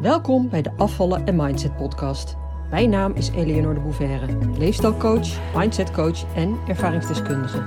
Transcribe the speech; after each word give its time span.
Welkom 0.00 0.48
bij 0.48 0.62
de 0.62 0.76
Afvallen 0.76 1.26
en 1.26 1.36
Mindset 1.36 1.76
podcast. 1.76 2.36
Mijn 2.70 2.90
naam 2.90 3.12
is 3.12 3.28
Eleonore 3.28 3.74
de 3.74 3.80
Bouverre, 3.80 4.58
leefstijlcoach, 4.58 5.54
mindsetcoach 5.56 6.34
en 6.34 6.58
ervaringsdeskundige. 6.68 7.58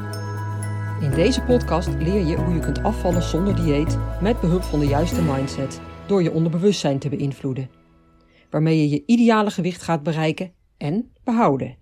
In 1.02 1.12
deze 1.12 1.42
podcast 1.42 1.88
leer 1.88 2.26
je 2.26 2.36
hoe 2.36 2.54
je 2.54 2.60
kunt 2.60 2.84
afvallen 2.84 3.24
zonder 3.24 3.56
dieet 3.56 3.98
met 4.22 4.40
behulp 4.40 4.62
van 4.62 4.80
de 4.80 4.86
juiste 4.86 5.22
mindset 5.22 5.82
door 6.08 6.24
je 6.24 6.32
onderbewustzijn 6.32 7.00
te 7.00 7.10
beïnvloeden, 7.10 7.70
waarmee 8.50 8.78
je 8.78 8.90
je 8.90 9.04
ideale 9.06 9.52
gewicht 9.52 9.82
gaat 9.82 10.04
bereiken 10.04 10.54
en 10.78 11.12
behouden. 11.24 11.78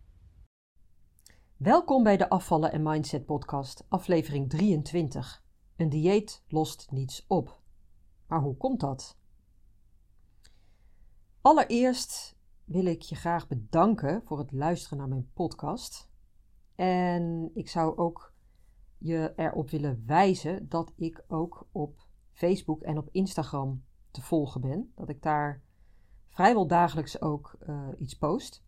Welkom 1.57 2.04
bij 2.04 2.18
de 2.18 2.29
Afvallen 2.29 2.71
en 2.71 2.83
Mindset 2.83 3.25
podcast, 3.25 3.86
aflevering 3.89 4.49
23. 4.49 5.43
Een 5.77 5.89
dieet 5.89 6.43
lost 6.47 6.88
niets 6.89 7.25
op. 7.27 7.59
Maar 8.27 8.41
hoe 8.41 8.57
komt 8.57 8.79
dat? 8.79 9.20
Allereerst 11.41 12.36
wil 12.63 12.86
ik 12.86 13.02
je 13.02 13.16
graag 13.16 13.48
bedanken 13.48 14.22
voor 14.26 14.40
het 14.40 14.52
luisteren 14.52 14.98
naar 14.98 15.08
mijn 15.08 15.32
podcast. 15.34 16.09
En 16.76 17.52
ik 17.54 17.70
zou 17.70 17.98
ook 17.98 18.34
je 18.98 19.34
erop 19.36 19.70
willen 19.70 20.04
wijzen 20.05 20.70
dat 20.70 20.94
ik 20.96 21.23
ook 21.27 21.68
op 21.72 22.08
Facebook 22.32 22.82
en 22.82 22.98
op 22.98 23.09
Instagram 23.12 23.84
te 24.12 24.22
volgen 24.22 24.62
ben. 24.62 24.91
Dat 24.96 25.09
ik 25.09 25.22
daar 25.22 25.62
vrijwel 26.30 26.68
dagelijks 26.68 27.22
ook 27.22 27.55
uh, 27.68 27.88
iets 27.98 28.18
post. 28.18 28.63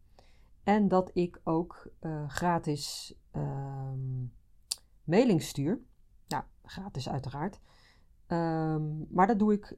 En 0.63 0.87
dat 0.87 1.11
ik 1.13 1.41
ook 1.43 1.89
uh, 2.01 2.29
gratis 2.29 3.15
uh, 3.31 3.91
mailings 5.03 5.47
stuur. 5.47 5.81
Ja, 6.27 6.47
gratis 6.63 7.09
uiteraard. 7.09 7.59
Um, 8.27 9.07
maar 9.09 9.27
dat 9.27 9.39
doe 9.39 9.53
ik 9.53 9.77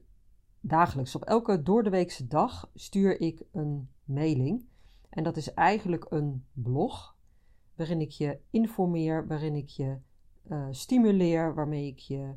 dagelijks. 0.66 1.14
Op 1.14 1.24
elke 1.24 1.62
doordeweekse 1.62 2.26
dag 2.26 2.70
stuur 2.74 3.20
ik 3.20 3.42
een 3.52 3.88
mailing. 4.04 4.66
En 5.08 5.24
dat 5.24 5.36
is 5.36 5.54
eigenlijk 5.54 6.06
een 6.08 6.44
blog 6.52 7.16
waarin 7.74 8.00
ik 8.00 8.10
je 8.10 8.38
informeer, 8.50 9.26
waarin 9.26 9.54
ik 9.54 9.68
je 9.68 9.96
uh, 10.48 10.66
stimuleer, 10.70 11.54
waarmee 11.54 11.86
ik 11.86 11.98
je 11.98 12.34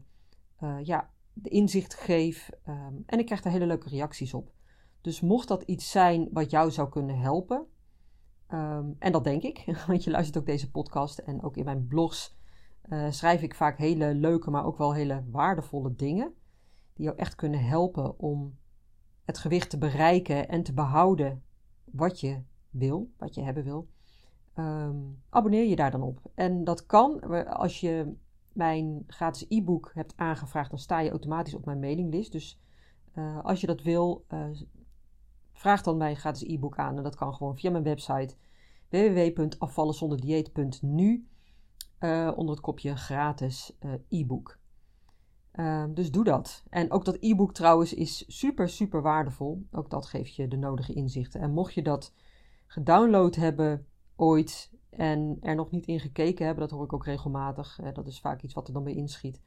uh, 0.63 0.77
ja, 0.83 1.09
de 1.33 1.49
inzicht 1.49 1.93
geef. 1.93 2.49
Um, 2.67 3.03
en 3.05 3.19
ik 3.19 3.25
krijg 3.25 3.43
er 3.43 3.51
hele 3.51 3.65
leuke 3.65 3.89
reacties 3.89 4.33
op. 4.33 4.51
Dus 5.01 5.21
mocht 5.21 5.47
dat 5.47 5.63
iets 5.63 5.91
zijn 5.91 6.29
wat 6.31 6.49
jou 6.49 6.71
zou 6.71 6.89
kunnen 6.89 7.19
helpen, 7.19 7.65
um, 8.53 8.95
en 8.99 9.11
dat 9.11 9.23
denk 9.23 9.43
ik, 9.43 9.63
want 9.87 10.03
je 10.03 10.11
luistert 10.11 10.37
ook 10.37 10.45
deze 10.45 10.71
podcast 10.71 11.17
en 11.17 11.43
ook 11.43 11.57
in 11.57 11.65
mijn 11.65 11.87
blogs 11.87 12.37
uh, 12.89 13.11
schrijf 13.11 13.41
ik 13.41 13.55
vaak 13.55 13.77
hele 13.77 14.13
leuke, 14.13 14.49
maar 14.49 14.65
ook 14.65 14.77
wel 14.77 14.93
hele 14.93 15.23
waardevolle 15.31 15.95
dingen 15.95 16.33
die 16.99 17.07
jou 17.07 17.17
echt 17.17 17.35
kunnen 17.35 17.63
helpen 17.63 18.19
om 18.19 18.57
het 19.25 19.37
gewicht 19.37 19.69
te 19.69 19.77
bereiken 19.77 20.49
en 20.49 20.63
te 20.63 20.73
behouden 20.73 21.43
wat 21.83 22.19
je 22.19 22.41
wil, 22.69 23.11
wat 23.17 23.35
je 23.35 23.41
hebben 23.41 23.63
wil. 23.63 23.87
Um, 24.55 25.21
abonneer 25.29 25.65
je 25.65 25.75
daar 25.75 25.91
dan 25.91 26.01
op. 26.01 26.31
En 26.35 26.63
dat 26.63 26.85
kan 26.85 27.21
als 27.47 27.79
je 27.79 28.15
mijn 28.53 29.03
gratis 29.07 29.45
e-book 29.49 29.91
hebt 29.93 30.13
aangevraagd, 30.15 30.69
dan 30.69 30.79
sta 30.79 30.99
je 30.99 31.09
automatisch 31.09 31.53
op 31.53 31.65
mijn 31.65 31.79
mailinglist. 31.79 32.31
Dus 32.31 32.59
uh, 33.15 33.43
als 33.43 33.61
je 33.61 33.67
dat 33.67 33.81
wil, 33.81 34.25
uh, 34.33 34.45
vraag 35.51 35.81
dan 35.81 35.97
mijn 35.97 36.15
gratis 36.15 36.47
e-book 36.47 36.77
aan. 36.77 36.97
En 36.97 37.03
dat 37.03 37.15
kan 37.15 37.33
gewoon 37.33 37.57
via 37.57 37.71
mijn 37.71 37.83
website 37.83 38.35
www.afvallenzonderdieet.nu 38.89 41.27
uh, 41.99 42.31
onder 42.35 42.55
het 42.55 42.63
kopje 42.63 42.95
gratis 42.95 43.77
e-book. 44.09 44.58
Uh, 45.55 45.83
dus 45.93 46.11
doe 46.11 46.23
dat. 46.23 46.63
En 46.69 46.91
ook 46.91 47.05
dat 47.05 47.17
e-book 47.19 47.53
trouwens 47.53 47.93
is 47.93 48.37
super, 48.37 48.69
super 48.69 49.01
waardevol. 49.01 49.65
Ook 49.71 49.89
dat 49.89 50.05
geeft 50.05 50.35
je 50.35 50.47
de 50.47 50.57
nodige 50.57 50.93
inzichten. 50.93 51.41
En 51.41 51.51
mocht 51.51 51.73
je 51.73 51.81
dat 51.81 52.13
gedownload 52.67 53.35
hebben 53.35 53.85
ooit 54.15 54.71
en 54.89 55.37
er 55.41 55.55
nog 55.55 55.71
niet 55.71 55.85
in 55.85 55.99
gekeken 55.99 56.45
hebben, 56.45 56.67
dat 56.67 56.77
hoor 56.77 56.85
ik 56.85 56.93
ook 56.93 57.05
regelmatig. 57.05 57.79
Dat 57.93 58.07
is 58.07 58.19
vaak 58.19 58.41
iets 58.41 58.53
wat 58.53 58.67
er 58.67 58.73
dan 58.73 58.83
bij 58.83 58.93
inschiet. 58.93 59.41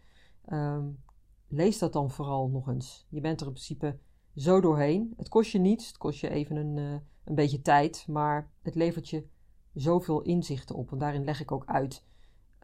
Um, 0.53 1.03
lees 1.49 1.79
dat 1.79 1.93
dan 1.93 2.11
vooral 2.11 2.49
nog 2.49 2.69
eens. 2.69 3.07
Je 3.09 3.21
bent 3.21 3.41
er 3.41 3.47
in 3.47 3.53
principe 3.53 3.99
zo 4.37 4.61
doorheen. 4.61 5.15
Het 5.17 5.29
kost 5.29 5.51
je 5.51 5.59
niets, 5.59 5.87
het 5.87 5.99
kost 5.99 6.21
je 6.21 6.29
even 6.29 6.57
een, 6.57 6.77
uh, 6.77 6.93
een 7.25 7.35
beetje 7.35 7.63
tijd, 7.63 8.05
maar 8.09 8.51
het 8.63 8.75
levert 8.75 9.09
je 9.09 9.27
zoveel 9.75 10.23
inzichten 10.23 10.77
op. 10.77 10.93
En 10.93 10.99
daarin 10.99 11.25
leg 11.25 11.41
ik 11.41 11.53
ook 11.53 11.67
uit 11.67 12.05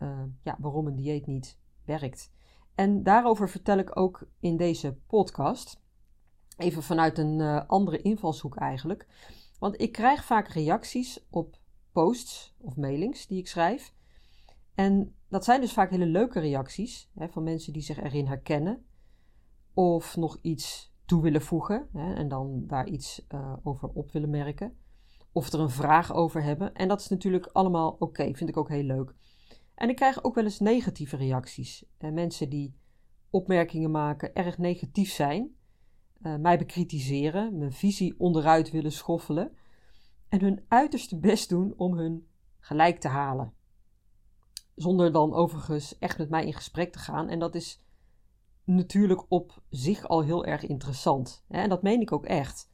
uh, 0.02 0.22
ja, 0.42 0.56
waarom 0.58 0.86
een 0.86 0.96
dieet 0.96 1.26
niet 1.26 1.58
werkt. 1.84 2.30
En 2.78 3.02
daarover 3.02 3.48
vertel 3.48 3.78
ik 3.78 3.98
ook 3.98 4.28
in 4.40 4.56
deze 4.56 4.98
podcast. 5.06 5.80
Even 6.56 6.82
vanuit 6.82 7.18
een 7.18 7.38
uh, 7.38 7.66
andere 7.66 8.02
invalshoek 8.02 8.56
eigenlijk. 8.56 9.06
Want 9.58 9.80
ik 9.80 9.92
krijg 9.92 10.24
vaak 10.24 10.48
reacties 10.48 11.26
op 11.30 11.58
posts 11.92 12.54
of 12.58 12.76
mailings 12.76 13.26
die 13.26 13.38
ik 13.38 13.48
schrijf. 13.48 13.94
En 14.74 15.14
dat 15.28 15.44
zijn 15.44 15.60
dus 15.60 15.72
vaak 15.72 15.90
hele 15.90 16.06
leuke 16.06 16.40
reacties 16.40 17.10
hè, 17.14 17.28
van 17.28 17.42
mensen 17.42 17.72
die 17.72 17.82
zich 17.82 18.02
erin 18.02 18.26
herkennen. 18.26 18.86
Of 19.74 20.16
nog 20.16 20.38
iets 20.42 20.94
toe 21.04 21.22
willen 21.22 21.42
voegen 21.42 21.88
hè, 21.92 22.14
en 22.14 22.28
dan 22.28 22.66
daar 22.66 22.88
iets 22.88 23.26
uh, 23.34 23.56
over 23.62 23.88
op 23.88 24.12
willen 24.12 24.30
merken. 24.30 24.76
Of 25.32 25.52
er 25.52 25.60
een 25.60 25.70
vraag 25.70 26.12
over 26.12 26.42
hebben. 26.42 26.74
En 26.74 26.88
dat 26.88 27.00
is 27.00 27.08
natuurlijk 27.08 27.46
allemaal 27.46 27.96
oké, 27.98 28.34
vind 28.34 28.50
ik 28.50 28.56
ook 28.56 28.68
heel 28.68 28.82
leuk. 28.82 29.14
En 29.78 29.88
ik 29.88 29.96
krijg 29.96 30.24
ook 30.24 30.34
wel 30.34 30.44
eens 30.44 30.60
negatieve 30.60 31.16
reacties. 31.16 31.84
En 31.98 32.14
mensen 32.14 32.48
die 32.48 32.74
opmerkingen 33.30 33.90
maken, 33.90 34.34
erg 34.34 34.58
negatief 34.58 35.12
zijn, 35.12 35.56
uh, 36.22 36.36
mij 36.36 36.58
bekritiseren, 36.58 37.58
mijn 37.58 37.72
visie 37.72 38.14
onderuit 38.18 38.70
willen 38.70 38.92
schoffelen 38.92 39.52
en 40.28 40.40
hun 40.40 40.64
uiterste 40.68 41.18
best 41.18 41.48
doen 41.48 41.74
om 41.76 41.98
hun 41.98 42.28
gelijk 42.58 43.00
te 43.00 43.08
halen. 43.08 43.52
Zonder 44.74 45.12
dan 45.12 45.34
overigens 45.34 45.98
echt 45.98 46.18
met 46.18 46.30
mij 46.30 46.46
in 46.46 46.54
gesprek 46.54 46.92
te 46.92 46.98
gaan. 46.98 47.28
En 47.28 47.38
dat 47.38 47.54
is 47.54 47.82
natuurlijk 48.64 49.24
op 49.28 49.62
zich 49.70 50.08
al 50.08 50.22
heel 50.22 50.44
erg 50.44 50.66
interessant. 50.66 51.44
Hè? 51.48 51.60
En 51.60 51.68
dat 51.68 51.82
meen 51.82 52.00
ik 52.00 52.12
ook 52.12 52.26
echt. 52.26 52.70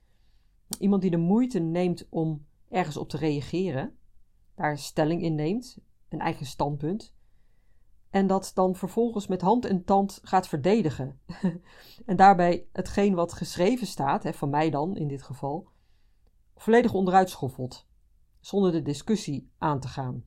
Iemand 0.79 1.03
die 1.03 1.11
de 1.11 1.17
moeite 1.17 1.59
neemt 1.59 2.07
om 2.09 2.47
ergens 2.69 2.97
op 2.97 3.09
te 3.09 3.17
reageren, 3.17 3.99
daar 4.55 4.79
stelling 4.79 5.23
in 5.23 5.35
neemt, 5.35 5.79
een 6.09 6.21
eigen 6.21 6.47
standpunt. 6.47 7.15
En 8.11 8.27
dat 8.27 8.51
dan 8.55 8.75
vervolgens 8.75 9.27
met 9.27 9.41
hand 9.41 9.65
en 9.65 9.85
tand 9.85 10.21
gaat 10.23 10.49
verdedigen. 10.49 11.21
en 12.07 12.17
daarbij 12.17 12.67
hetgeen 12.73 13.15
wat 13.15 13.33
geschreven 13.33 13.87
staat, 13.87 14.23
hè, 14.23 14.33
van 14.33 14.51
mij 14.51 14.71
dan 14.71 14.97
in 14.97 15.09
dit 15.09 15.23
geval, 15.23 15.69
volledig 16.57 16.95
onderuit 16.95 17.31
schoffelt. 17.31 17.87
Zonder 18.41 18.73
de 18.73 18.83
discussie 18.83 19.51
aan 19.59 19.81
te 19.81 19.89
gaan. 19.89 20.25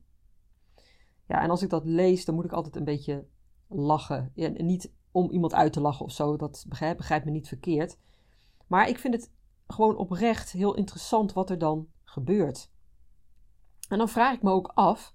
Ja, 1.26 1.42
en 1.42 1.50
als 1.50 1.62
ik 1.62 1.70
dat 1.70 1.84
lees, 1.84 2.24
dan 2.24 2.34
moet 2.34 2.44
ik 2.44 2.52
altijd 2.52 2.76
een 2.76 2.84
beetje 2.84 3.26
lachen. 3.66 4.32
Ja, 4.34 4.48
niet 4.48 4.92
om 5.10 5.30
iemand 5.30 5.54
uit 5.54 5.72
te 5.72 5.80
lachen 5.80 6.04
of 6.04 6.12
zo, 6.12 6.36
dat 6.36 6.64
begrijp, 6.68 6.96
begrijp 6.96 7.24
me 7.24 7.30
niet 7.30 7.48
verkeerd. 7.48 7.98
Maar 8.66 8.88
ik 8.88 8.98
vind 8.98 9.14
het 9.14 9.32
gewoon 9.66 9.96
oprecht 9.96 10.52
heel 10.52 10.74
interessant 10.74 11.32
wat 11.32 11.50
er 11.50 11.58
dan 11.58 11.88
gebeurt. 12.04 12.70
En 13.88 13.98
dan 13.98 14.08
vraag 14.08 14.34
ik 14.34 14.42
me 14.42 14.50
ook 14.50 14.70
af, 14.74 15.14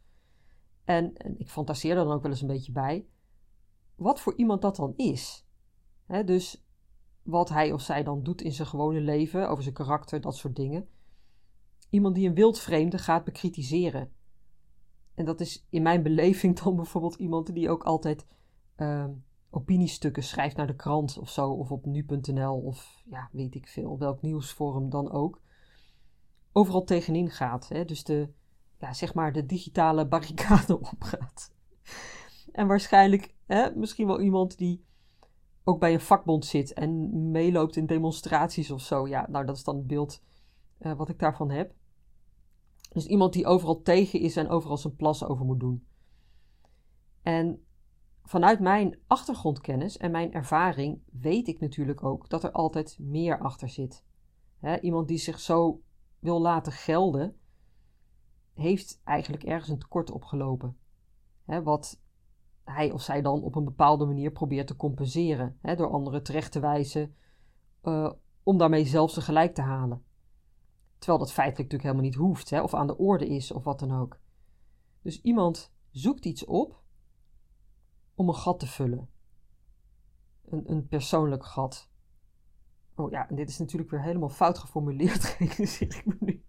en, 0.83 1.17
en, 1.17 1.39
ik 1.39 1.49
fantaseer 1.49 1.97
er 1.97 2.03
dan 2.03 2.13
ook 2.13 2.21
wel 2.21 2.31
eens 2.31 2.41
een 2.41 2.47
beetje 2.47 2.71
bij, 2.71 3.05
wat 3.95 4.19
voor 4.19 4.35
iemand 4.35 4.61
dat 4.61 4.75
dan 4.75 4.93
is. 4.95 5.45
dus 6.25 6.63
wat 7.23 7.49
hij 7.49 7.71
of 7.71 7.81
zij 7.81 8.03
dan 8.03 8.23
doet 8.23 8.41
in 8.41 8.51
zijn 8.51 8.67
gewone 8.67 9.01
leven, 9.01 9.49
over 9.49 9.63
zijn 9.63 9.75
karakter, 9.75 10.21
dat 10.21 10.35
soort 10.35 10.55
dingen. 10.55 10.87
Iemand 11.89 12.15
die 12.15 12.27
een 12.27 12.33
wildvreemde 12.33 12.97
gaat 12.97 13.23
bekritiseren. 13.23 14.11
En 15.15 15.25
dat 15.25 15.39
is 15.39 15.65
in 15.69 15.81
mijn 15.81 16.03
beleving 16.03 16.55
dan 16.63 16.75
bijvoorbeeld 16.75 17.15
iemand 17.15 17.53
die 17.53 17.69
ook 17.69 17.83
altijd 17.83 18.25
uh, 18.77 19.05
opiniestukken 19.49 20.23
schrijft 20.23 20.55
naar 20.55 20.67
de 20.67 20.75
krant 20.75 21.17
of 21.17 21.29
zo, 21.29 21.51
of 21.51 21.71
op 21.71 21.85
nu.nl 21.85 22.57
of 22.57 23.03
ja, 23.05 23.29
weet 23.31 23.55
ik 23.55 23.67
veel, 23.67 23.97
welk 23.97 24.21
nieuwsforum 24.21 24.89
dan 24.89 25.11
ook. 25.11 25.41
Overal 26.51 26.83
tegenin 26.83 27.29
gaat. 27.29 27.67
Hè? 27.67 27.85
Dus 27.85 28.03
de, 28.03 28.29
ja, 28.83 28.93
zeg 28.93 29.13
maar 29.13 29.33
de 29.33 29.45
digitale 29.45 30.07
barricade 30.07 30.79
opgaat. 30.91 31.51
En 32.51 32.67
waarschijnlijk 32.67 33.33
hè, 33.45 33.75
misschien 33.75 34.07
wel 34.07 34.21
iemand 34.21 34.57
die 34.57 34.85
ook 35.63 35.79
bij 35.79 35.93
een 35.93 35.99
vakbond 35.99 36.45
zit 36.45 36.73
en 36.73 37.31
meeloopt 37.31 37.75
in 37.75 37.85
demonstraties 37.85 38.71
of 38.71 38.81
zo. 38.81 39.07
Ja, 39.07 39.27
nou 39.29 39.45
dat 39.45 39.55
is 39.55 39.63
dan 39.63 39.75
het 39.75 39.87
beeld 39.87 40.23
uh, 40.79 40.93
wat 40.93 41.09
ik 41.09 41.19
daarvan 41.19 41.49
heb. 41.49 41.73
Dus 42.89 43.05
iemand 43.05 43.33
die 43.33 43.45
overal 43.45 43.81
tegen 43.81 44.19
is 44.19 44.35
en 44.35 44.49
overal 44.49 44.77
zijn 44.77 44.95
plas 44.95 45.23
over 45.23 45.45
moet 45.45 45.59
doen. 45.59 45.87
En 47.21 47.65
vanuit 48.23 48.59
mijn 48.59 48.99
achtergrondkennis 49.07 49.97
en 49.97 50.11
mijn 50.11 50.33
ervaring 50.33 51.01
weet 51.11 51.47
ik 51.47 51.59
natuurlijk 51.59 52.03
ook 52.03 52.29
dat 52.29 52.43
er 52.43 52.51
altijd 52.51 52.97
meer 52.99 53.39
achter 53.39 53.69
zit. 53.69 54.03
iemand 54.81 55.07
die 55.07 55.17
zich 55.17 55.39
zo 55.39 55.81
wil 56.19 56.41
laten 56.41 56.71
gelden, 56.71 57.37
heeft 58.53 59.01
eigenlijk 59.03 59.43
ergens 59.43 59.69
een 59.69 59.79
tekort 59.79 60.11
opgelopen. 60.11 60.77
wat 61.45 62.01
hij 62.63 62.91
of 62.91 63.01
zij 63.01 63.21
dan 63.21 63.43
op 63.43 63.55
een 63.55 63.63
bepaalde 63.63 64.05
manier 64.05 64.31
probeert 64.31 64.67
te 64.67 64.75
compenseren. 64.75 65.59
door 65.61 65.89
anderen 65.89 66.23
terecht 66.23 66.51
te 66.51 66.59
wijzen. 66.59 67.15
Uh, 67.83 68.11
om 68.43 68.57
daarmee 68.57 68.85
zelfs 68.85 69.13
zijn 69.13 69.25
gelijk 69.25 69.55
te 69.55 69.61
halen. 69.61 70.03
Terwijl 70.97 71.19
dat 71.19 71.33
feitelijk 71.33 71.71
natuurlijk 71.71 71.83
helemaal 71.83 72.11
niet 72.11 72.29
hoeft, 72.29 72.49
hè, 72.49 72.61
of 72.61 72.73
aan 72.73 72.87
de 72.87 72.97
orde 72.97 73.27
is, 73.27 73.51
of 73.51 73.63
wat 73.63 73.79
dan 73.79 73.91
ook. 73.91 74.19
Dus 75.01 75.21
iemand 75.21 75.73
zoekt 75.91 76.25
iets 76.25 76.45
op 76.45 76.81
om 78.15 78.27
een 78.27 78.35
gat 78.35 78.59
te 78.59 78.67
vullen. 78.67 79.09
Een, 80.45 80.71
een 80.71 80.87
persoonlijk 80.87 81.45
gat. 81.45 81.89
Oh 82.95 83.11
ja, 83.11 83.29
en 83.29 83.35
dit 83.35 83.49
is 83.49 83.59
natuurlijk 83.59 83.91
weer 83.91 84.01
helemaal 84.01 84.29
fout 84.29 84.57
geformuleerd, 84.57 85.23
realiseer 85.39 85.95
ik 85.95 86.05
me 86.05 86.15
nu. 86.19 86.43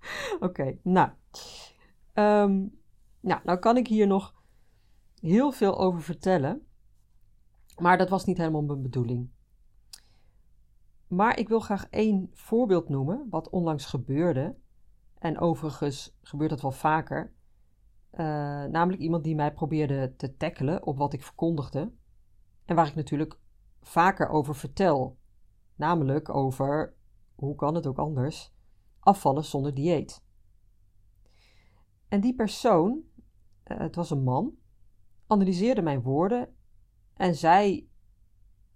Oké, 0.40 0.78
nou. 0.82 1.10
Um, 2.14 2.78
nou, 3.20 3.40
nou 3.44 3.58
kan 3.58 3.76
ik 3.76 3.86
hier 3.86 4.06
nog 4.06 4.34
heel 5.20 5.52
veel 5.52 5.78
over 5.78 6.02
vertellen. 6.02 6.66
Maar 7.80 7.98
dat 7.98 8.08
was 8.08 8.24
niet 8.24 8.38
helemaal 8.38 8.62
mijn 8.62 8.82
bedoeling. 8.82 9.30
Maar 11.06 11.38
ik 11.38 11.48
wil 11.48 11.60
graag 11.60 11.86
één 11.88 12.30
voorbeeld 12.32 12.88
noemen, 12.88 13.26
wat 13.30 13.50
onlangs 13.50 13.84
gebeurde. 13.84 14.56
En 15.18 15.38
overigens 15.38 16.16
gebeurt 16.22 16.50
dat 16.50 16.60
wel 16.60 16.72
vaker. 16.72 17.32
Uh, 18.12 18.18
namelijk 18.64 19.02
iemand 19.02 19.24
die 19.24 19.34
mij 19.34 19.52
probeerde 19.52 20.14
te 20.16 20.36
tackelen 20.36 20.86
op 20.86 20.98
wat 20.98 21.12
ik 21.12 21.22
verkondigde. 21.22 21.92
En 22.64 22.76
waar 22.76 22.86
ik 22.86 22.94
natuurlijk 22.94 23.38
vaker 23.80 24.28
over 24.28 24.54
vertel. 24.54 25.18
Namelijk 25.74 26.34
over, 26.34 26.94
hoe 27.34 27.54
kan 27.54 27.74
het 27.74 27.86
ook 27.86 27.98
anders, 27.98 28.54
afvallen 29.00 29.44
zonder 29.44 29.74
dieet. 29.74 30.22
En 32.08 32.20
die 32.20 32.34
persoon, 32.34 33.02
uh, 33.64 33.78
het 33.78 33.94
was 33.94 34.10
een 34.10 34.22
man, 34.22 34.54
analyseerde 35.26 35.82
mijn 35.82 36.02
woorden 36.02 36.54
en 37.14 37.34
zei 37.34 37.90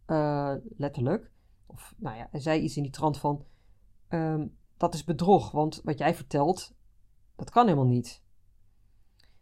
uh, 0.06 0.54
letterlijk, 0.76 1.32
of 1.66 1.94
nou 1.96 2.16
ja, 2.16 2.28
zei 2.32 2.60
iets 2.60 2.76
in 2.76 2.82
die 2.82 2.92
trant 2.92 3.18
van: 3.18 3.44
um, 4.08 4.56
Dat 4.76 4.94
is 4.94 5.04
bedrog, 5.04 5.50
want 5.50 5.80
wat 5.84 5.98
jij 5.98 6.14
vertelt, 6.14 6.74
dat 7.36 7.50
kan 7.50 7.64
helemaal 7.66 7.86
niet. 7.86 8.22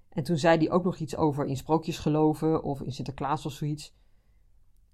En 0.09 0.23
toen 0.23 0.37
zei 0.37 0.59
hij 0.59 0.71
ook 0.71 0.85
nog 0.85 0.99
iets 0.99 1.17
over 1.17 1.47
in 1.47 1.57
sprookjes 1.57 1.99
geloven 1.99 2.63
of 2.63 2.81
in 2.81 2.93
Sinterklaas 2.93 3.47
of 3.47 3.53
zoiets. 3.53 3.97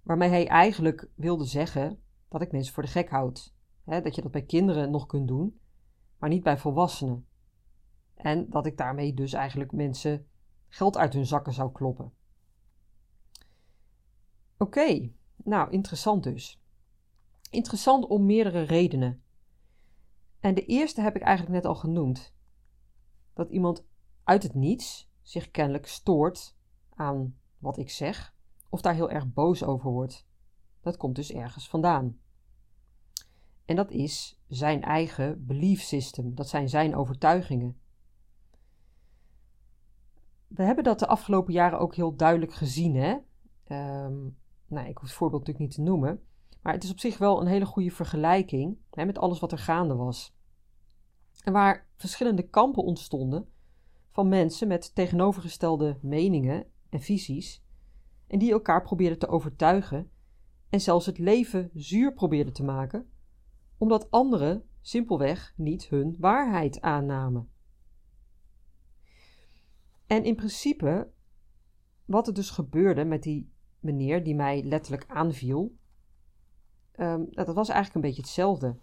Waarmee 0.03 0.29
hij 0.29 0.47
eigenlijk 0.47 1.11
wilde 1.15 1.45
zeggen 1.45 2.03
dat 2.29 2.43
ik 2.43 2.53
mensen 2.53 2.75
voor 2.75 2.83
de 2.83 2.89
gek 2.89 3.09
houd. 3.09 3.55
dat 3.85 4.15
je 4.15 4.23
dat 4.23 4.31
bij 4.31 4.45
kinderen 4.45 4.91
nog 4.91 5.07
kunt 5.07 5.29
doen, 5.29 5.61
maar 6.19 6.29
niet 6.29 6.43
bij 6.43 6.59
volwassenen. 6.59 7.27
En 8.15 8.51
dat 8.51 8.67
ik 8.67 8.77
daarmee 8.77 9.15
dus 9.15 9.33
eigenlijk 9.33 9.73
mensen 9.73 10.27
geld 10.69 10.97
uit 10.97 11.13
hun 11.13 11.27
zakken 11.27 11.53
zou 11.53 11.73
kloppen. 11.73 12.13
Oké, 14.57 15.11
nou 15.37 15.71
interessant 15.71 16.23
dus. 16.23 16.63
Interessant 17.51 18.07
om 18.07 18.27
meerdere 18.27 18.63
redenen. 18.63 19.23
En 20.41 20.55
de 20.55 20.65
eerste 20.65 21.01
heb 21.01 21.17
ik 21.17 21.23
eigenlijk 21.23 21.55
net 21.55 21.67
al 21.67 21.75
genoemd. 21.75 22.35
Dat 23.35 23.51
iemand 23.51 23.85
uit 24.25 24.43
het 24.43 24.55
niets 24.55 25.11
zich 25.23 25.51
kennelijk 25.51 25.87
stoort 25.87 26.57
aan 26.95 27.39
wat 27.59 27.79
ik 27.79 27.91
zeg, 27.91 28.35
of 28.71 28.81
daar 28.81 28.95
heel 28.95 29.11
erg 29.11 29.33
boos 29.33 29.65
over 29.65 29.91
wordt. 29.91 30.27
Dat 30.81 30.97
komt 30.97 31.17
dus 31.17 31.33
ergens 31.33 31.69
vandaan. 31.69 32.19
En 33.69 33.77
dat 33.77 33.91
is 33.91 34.41
zijn 34.47 34.83
eigen 34.83 35.47
belief 35.47 35.81
system, 35.81 36.35
dat 36.35 36.49
zijn 36.49 36.69
zijn 36.69 36.95
overtuigingen. 36.95 37.81
We 40.47 40.63
hebben 40.63 40.85
dat 40.85 40.99
de 40.99 41.07
afgelopen 41.07 41.53
jaren 41.53 41.79
ook 41.79 41.95
heel 41.95 42.17
duidelijk 42.17 42.55
gezien. 42.55 42.95
Hè? 42.95 43.11
Um, 44.05 44.37
nou, 44.67 44.89
ik 44.89 44.99
hoef 44.99 45.09
het 45.09 45.17
voorbeeld 45.17 45.47
natuurlijk 45.47 45.69
niet 45.69 45.85
te 45.85 45.91
noemen. 45.91 46.23
Maar 46.63 46.73
het 46.73 46.85
is 46.85 46.91
op 46.91 46.99
zich 46.99 47.19
wel 47.19 47.41
een 47.41 47.47
hele 47.47 47.67
goede 47.67 47.91
vergelijking 47.91 48.79
hè, 48.91 49.05
met 49.05 49.19
alles 49.19 49.41
wat 49.41 49.53
er 49.53 49.59
gaande 49.59 49.95
was. 49.95 50.35
En 51.45 51.53
waar 51.53 51.87
verschillende 51.97 52.49
kampen 52.49 52.83
ontstonden 52.83 53.49
van 54.11 54.29
mensen 54.29 54.69
met 54.69 54.95
tegenovergestelde 54.95 55.99
meningen 56.03 56.67
en 56.89 57.01
visies. 57.01 57.63
En 58.27 58.39
die 58.39 58.53
elkaar 58.53 58.83
probeerden 58.83 59.19
te 59.19 59.29
overtuigen 59.29 60.11
en 60.69 60.81
zelfs 60.81 61.07
het 61.07 61.19
leven 61.19 61.71
zuur 61.75 62.13
probeerden 62.13 62.53
te 62.53 62.65
maken, 62.65 63.11
omdat 63.79 64.11
anderen 64.11 64.65
simpelweg 64.81 65.53
niet 65.57 65.89
hun 65.89 66.17
waarheid 66.19 66.81
aannamen. 66.81 67.51
En 70.07 70.25
in 70.25 70.35
principe, 70.35 71.11
wat 72.05 72.27
er 72.27 72.35
dus 72.35 72.51
gebeurde 72.51 73.05
met 73.05 73.23
die 73.23 73.53
meneer 73.81 74.25
die 74.25 74.35
mij 74.35 74.63
letterlijk 74.63 75.05
aanviel, 75.09 75.77
um, 76.97 77.27
dat 77.31 77.47
was 77.47 77.69
eigenlijk 77.69 77.95
een 77.95 78.11
beetje 78.11 78.23
hetzelfde. 78.23 78.77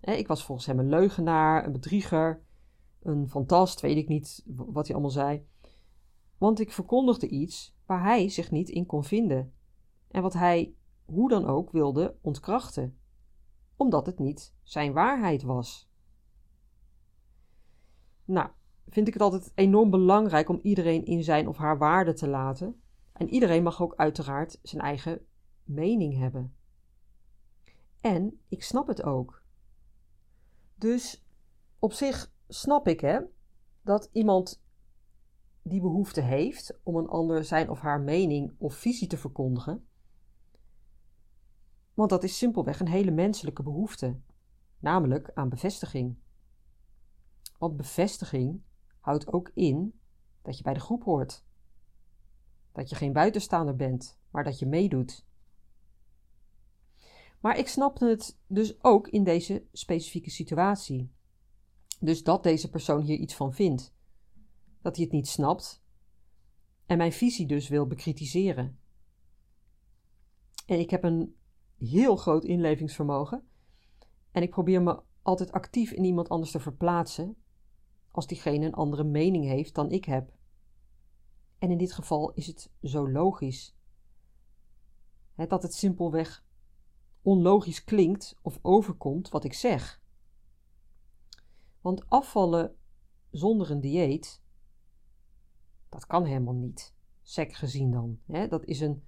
ik 0.00 0.26
was 0.26 0.44
volgens 0.44 0.66
hem 0.66 0.78
een 0.78 0.88
leugenaar, 0.88 1.66
een 1.66 1.72
bedrieger, 1.72 2.42
een 3.02 3.28
fantast, 3.28 3.80
weet 3.80 3.96
ik 3.96 4.08
niet 4.08 4.42
wat 4.46 4.86
hij 4.86 4.94
allemaal 4.94 5.10
zei. 5.10 5.46
Want 6.38 6.60
ik 6.60 6.72
verkondigde 6.72 7.28
iets 7.28 7.76
waar 7.86 8.02
hij 8.02 8.28
zich 8.28 8.50
niet 8.50 8.68
in 8.68 8.86
kon 8.86 9.04
vinden. 9.04 9.52
En 10.08 10.22
wat 10.22 10.32
hij 10.32 10.74
hoe 11.04 11.28
dan 11.28 11.46
ook 11.46 11.70
wilde 11.70 12.16
ontkrachten, 12.20 12.98
omdat 13.82 14.06
het 14.06 14.18
niet 14.18 14.54
zijn 14.62 14.92
waarheid 14.92 15.42
was. 15.42 15.90
Nou, 18.24 18.48
vind 18.88 19.06
ik 19.06 19.12
het 19.12 19.22
altijd 19.22 19.52
enorm 19.54 19.90
belangrijk 19.90 20.48
om 20.48 20.60
iedereen 20.62 21.04
in 21.04 21.24
zijn 21.24 21.48
of 21.48 21.56
haar 21.56 21.78
waarde 21.78 22.12
te 22.12 22.28
laten. 22.28 22.82
En 23.12 23.28
iedereen 23.28 23.62
mag 23.62 23.82
ook 23.82 23.96
uiteraard 23.96 24.58
zijn 24.62 24.82
eigen 24.82 25.26
mening 25.64 26.18
hebben. 26.18 26.54
En 28.00 28.40
ik 28.48 28.62
snap 28.62 28.86
het 28.86 29.02
ook. 29.02 29.42
Dus 30.74 31.24
op 31.78 31.92
zich 31.92 32.32
snap 32.48 32.88
ik 32.88 33.00
hè, 33.00 33.20
dat 33.82 34.08
iemand 34.12 34.62
die 35.62 35.80
behoefte 35.80 36.20
heeft 36.20 36.78
om 36.82 36.96
een 36.96 37.08
ander 37.08 37.44
zijn 37.44 37.70
of 37.70 37.80
haar 37.80 38.00
mening 38.00 38.54
of 38.58 38.74
visie 38.74 39.08
te 39.08 39.16
verkondigen. 39.16 39.86
Want 41.94 42.10
dat 42.10 42.24
is 42.24 42.38
simpelweg 42.38 42.80
een 42.80 42.88
hele 42.88 43.10
menselijke 43.10 43.62
behoefte, 43.62 44.20
namelijk 44.78 45.30
aan 45.34 45.48
bevestiging. 45.48 46.16
Want 47.58 47.76
bevestiging 47.76 48.62
houdt 49.00 49.32
ook 49.32 49.50
in 49.54 50.00
dat 50.42 50.56
je 50.56 50.62
bij 50.62 50.74
de 50.74 50.80
groep 50.80 51.04
hoort. 51.04 51.44
Dat 52.72 52.88
je 52.88 52.94
geen 52.96 53.12
buitenstaander 53.12 53.76
bent, 53.76 54.18
maar 54.30 54.44
dat 54.44 54.58
je 54.58 54.66
meedoet. 54.66 55.26
Maar 57.40 57.58
ik 57.58 57.68
snapte 57.68 58.06
het 58.06 58.38
dus 58.46 58.84
ook 58.84 59.08
in 59.08 59.24
deze 59.24 59.66
specifieke 59.72 60.30
situatie. 60.30 61.12
Dus 62.00 62.22
dat 62.22 62.42
deze 62.42 62.70
persoon 62.70 63.00
hier 63.00 63.18
iets 63.18 63.34
van 63.34 63.52
vindt. 63.52 63.94
Dat 64.80 64.96
hij 64.96 65.04
het 65.04 65.14
niet 65.14 65.28
snapt 65.28 65.82
en 66.86 66.98
mijn 66.98 67.12
visie 67.12 67.46
dus 67.46 67.68
wil 67.68 67.86
bekritiseren. 67.86 68.78
En 70.66 70.78
ik 70.78 70.90
heb 70.90 71.04
een 71.04 71.36
heel 71.82 72.16
groot 72.16 72.44
inlevingsvermogen 72.44 73.46
en 74.30 74.42
ik 74.42 74.50
probeer 74.50 74.82
me 74.82 75.02
altijd 75.22 75.52
actief 75.52 75.90
in 75.90 76.04
iemand 76.04 76.28
anders 76.28 76.50
te 76.50 76.60
verplaatsen 76.60 77.36
als 78.10 78.26
diegene 78.26 78.66
een 78.66 78.74
andere 78.74 79.04
mening 79.04 79.44
heeft 79.44 79.74
dan 79.74 79.90
ik 79.90 80.04
heb. 80.04 80.32
En 81.58 81.70
in 81.70 81.78
dit 81.78 81.92
geval 81.92 82.32
is 82.32 82.46
het 82.46 82.70
zo 82.82 83.10
logisch. 83.10 83.76
dat 85.48 85.62
het 85.62 85.74
simpelweg 85.74 86.44
onlogisch 87.22 87.84
klinkt 87.84 88.38
of 88.42 88.58
overkomt 88.62 89.28
wat 89.28 89.44
ik 89.44 89.52
zeg. 89.52 90.02
Want 91.80 92.08
afvallen 92.08 92.76
zonder 93.30 93.70
een 93.70 93.80
dieet, 93.80 94.42
dat 95.88 96.06
kan 96.06 96.24
helemaal 96.24 96.54
niet, 96.54 96.94
sec 97.22 97.52
gezien 97.52 97.90
dan. 97.90 98.20
dat 98.48 98.64
is 98.64 98.80
een 98.80 99.02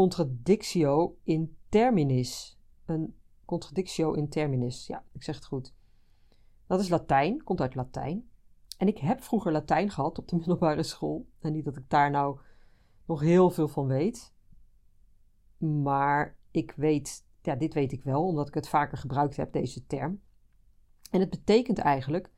contradictio 0.00 1.18
in 1.24 1.56
terminis. 1.68 2.58
Een 2.84 3.14
contradictio 3.44 4.12
in 4.12 4.28
terminis, 4.28 4.86
ja, 4.86 5.04
ik 5.12 5.22
zeg 5.22 5.34
het 5.34 5.44
goed. 5.44 5.74
Dat 6.66 6.80
is 6.80 6.88
Latijn, 6.88 7.42
komt 7.42 7.60
uit 7.60 7.74
Latijn. 7.74 8.30
En 8.78 8.88
ik 8.88 8.98
heb 8.98 9.22
vroeger 9.22 9.52
Latijn 9.52 9.90
gehad 9.90 10.18
op 10.18 10.28
de 10.28 10.36
middelbare 10.40 10.82
school. 10.82 11.28
En 11.38 11.52
niet 11.52 11.64
dat 11.64 11.76
ik 11.76 11.90
daar 11.90 12.10
nou 12.10 12.40
nog 13.06 13.20
heel 13.20 13.50
veel 13.50 13.68
van 13.68 13.86
weet. 13.86 14.34
Maar 15.58 16.36
ik 16.50 16.72
weet, 16.76 17.26
ja, 17.42 17.54
dit 17.54 17.74
weet 17.74 17.92
ik 17.92 18.02
wel, 18.02 18.26
omdat 18.26 18.48
ik 18.48 18.54
het 18.54 18.68
vaker 18.68 18.98
gebruikt 18.98 19.36
heb, 19.36 19.52
deze 19.52 19.86
term. 19.86 20.20
En 21.10 21.20
het 21.20 21.30
betekent 21.30 21.78
eigenlijk 21.78 22.30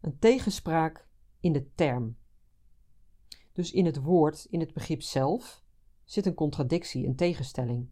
een 0.00 0.18
tegenspraak 0.18 1.08
in 1.40 1.52
de 1.52 1.74
term. 1.74 2.16
Dus 3.52 3.72
in 3.72 3.84
het 3.84 4.02
woord, 4.02 4.46
in 4.50 4.60
het 4.60 4.72
begrip 4.72 5.02
zelf, 5.02 5.63
zit 6.04 6.26
een 6.26 6.34
contradictie, 6.34 7.06
een 7.06 7.16
tegenstelling. 7.16 7.90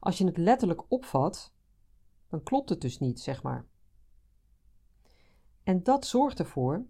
Als 0.00 0.18
je 0.18 0.24
het 0.24 0.36
letterlijk 0.36 0.84
opvat, 0.88 1.52
dan 2.28 2.42
klopt 2.42 2.68
het 2.68 2.80
dus 2.80 2.98
niet, 2.98 3.20
zeg 3.20 3.42
maar. 3.42 3.66
En 5.62 5.82
dat 5.82 6.06
zorgt 6.06 6.38
ervoor 6.38 6.86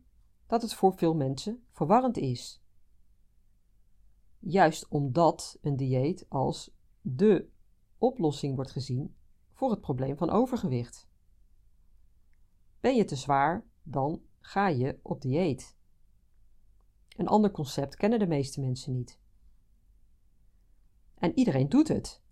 dat 0.46 0.62
het 0.62 0.74
voor 0.74 0.94
veel 0.94 1.14
mensen 1.14 1.66
verwarrend 1.72 2.16
is. 2.16 2.62
Juist 4.38 4.88
omdat 4.88 5.58
een 5.60 5.76
dieet 5.76 6.26
als 6.28 6.70
de 7.00 7.48
oplossing 7.98 8.54
wordt 8.54 8.70
gezien 8.70 9.16
voor 9.52 9.70
het 9.70 9.80
probleem 9.80 10.16
van 10.16 10.30
overgewicht. 10.30 11.08
Ben 12.80 12.96
je 12.96 13.04
te 13.04 13.16
zwaar, 13.16 13.66
dan 13.82 14.22
ga 14.40 14.68
je 14.68 14.98
op 15.02 15.20
dieet. 15.20 15.76
Een 17.16 17.28
ander 17.28 17.50
concept 17.50 17.96
kennen 17.96 18.18
de 18.18 18.26
meeste 18.26 18.60
mensen 18.60 18.92
niet. 18.92 19.20
En 21.18 21.38
iedereen 21.38 21.68
doet 21.68 21.88
het. 21.88 22.22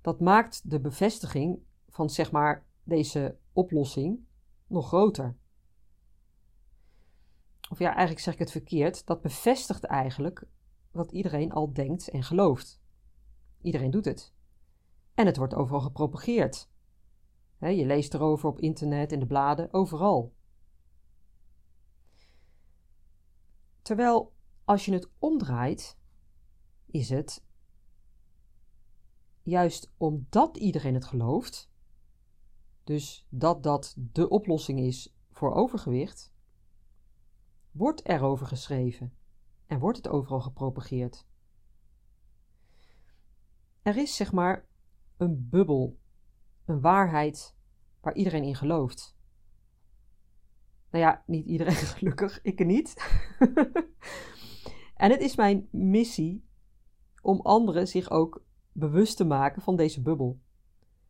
Dat 0.00 0.20
maakt 0.20 0.70
de 0.70 0.80
bevestiging 0.80 1.58
van 1.88 2.10
zeg 2.10 2.32
maar 2.32 2.66
deze 2.82 3.38
oplossing 3.52 4.26
nog 4.66 4.86
groter. 4.86 5.36
Of 7.70 7.78
ja, 7.78 7.88
eigenlijk 7.88 8.20
zeg 8.20 8.32
ik 8.34 8.40
het 8.40 8.50
verkeerd. 8.50 9.06
Dat 9.06 9.20
bevestigt 9.20 9.84
eigenlijk 9.84 10.46
wat 10.90 11.12
iedereen 11.12 11.52
al 11.52 11.72
denkt 11.72 12.08
en 12.08 12.22
gelooft. 12.22 12.80
Iedereen 13.60 13.90
doet 13.90 14.04
het. 14.04 14.34
En 15.14 15.26
het 15.26 15.36
wordt 15.36 15.54
overal 15.54 15.80
gepropageerd. 15.80 16.68
je 17.58 17.86
leest 17.86 18.14
erover 18.14 18.48
op 18.48 18.60
internet, 18.60 19.12
in 19.12 19.20
de 19.20 19.26
bladen, 19.26 19.72
overal. 19.72 20.34
Terwijl 23.82 24.32
als 24.64 24.84
je 24.84 24.92
het 24.92 25.10
omdraait, 25.18 25.98
is 26.86 27.08
het 27.08 27.44
juist 29.44 29.92
omdat 29.96 30.56
iedereen 30.56 30.94
het 30.94 31.04
gelooft, 31.04 31.70
dus 32.84 33.26
dat 33.28 33.62
dat 33.62 33.94
de 33.96 34.28
oplossing 34.28 34.80
is 34.80 35.16
voor 35.30 35.54
overgewicht, 35.54 36.32
wordt 37.70 38.08
erover 38.08 38.46
geschreven 38.46 39.16
en 39.66 39.78
wordt 39.78 39.96
het 39.96 40.08
overal 40.08 40.40
gepropageerd. 40.40 41.26
Er 43.82 43.96
is 43.96 44.16
zeg 44.16 44.32
maar 44.32 44.66
een 45.16 45.48
bubbel, 45.48 45.98
een 46.64 46.80
waarheid 46.80 47.56
waar 48.00 48.14
iedereen 48.14 48.44
in 48.44 48.54
gelooft. 48.54 49.16
Nou 50.90 51.04
ja, 51.04 51.22
niet 51.26 51.46
iedereen 51.46 51.74
gelukkig, 51.96 52.42
ik 52.42 52.64
niet. 52.64 52.94
en 55.04 55.10
het 55.10 55.20
is 55.20 55.36
mijn 55.36 55.68
missie 55.70 56.48
om 57.22 57.40
anderen 57.40 57.88
zich 57.88 58.10
ook 58.10 58.43
bewust 58.76 59.16
te 59.16 59.24
maken 59.24 59.62
van 59.62 59.76
deze 59.76 60.02
bubbel. 60.02 60.40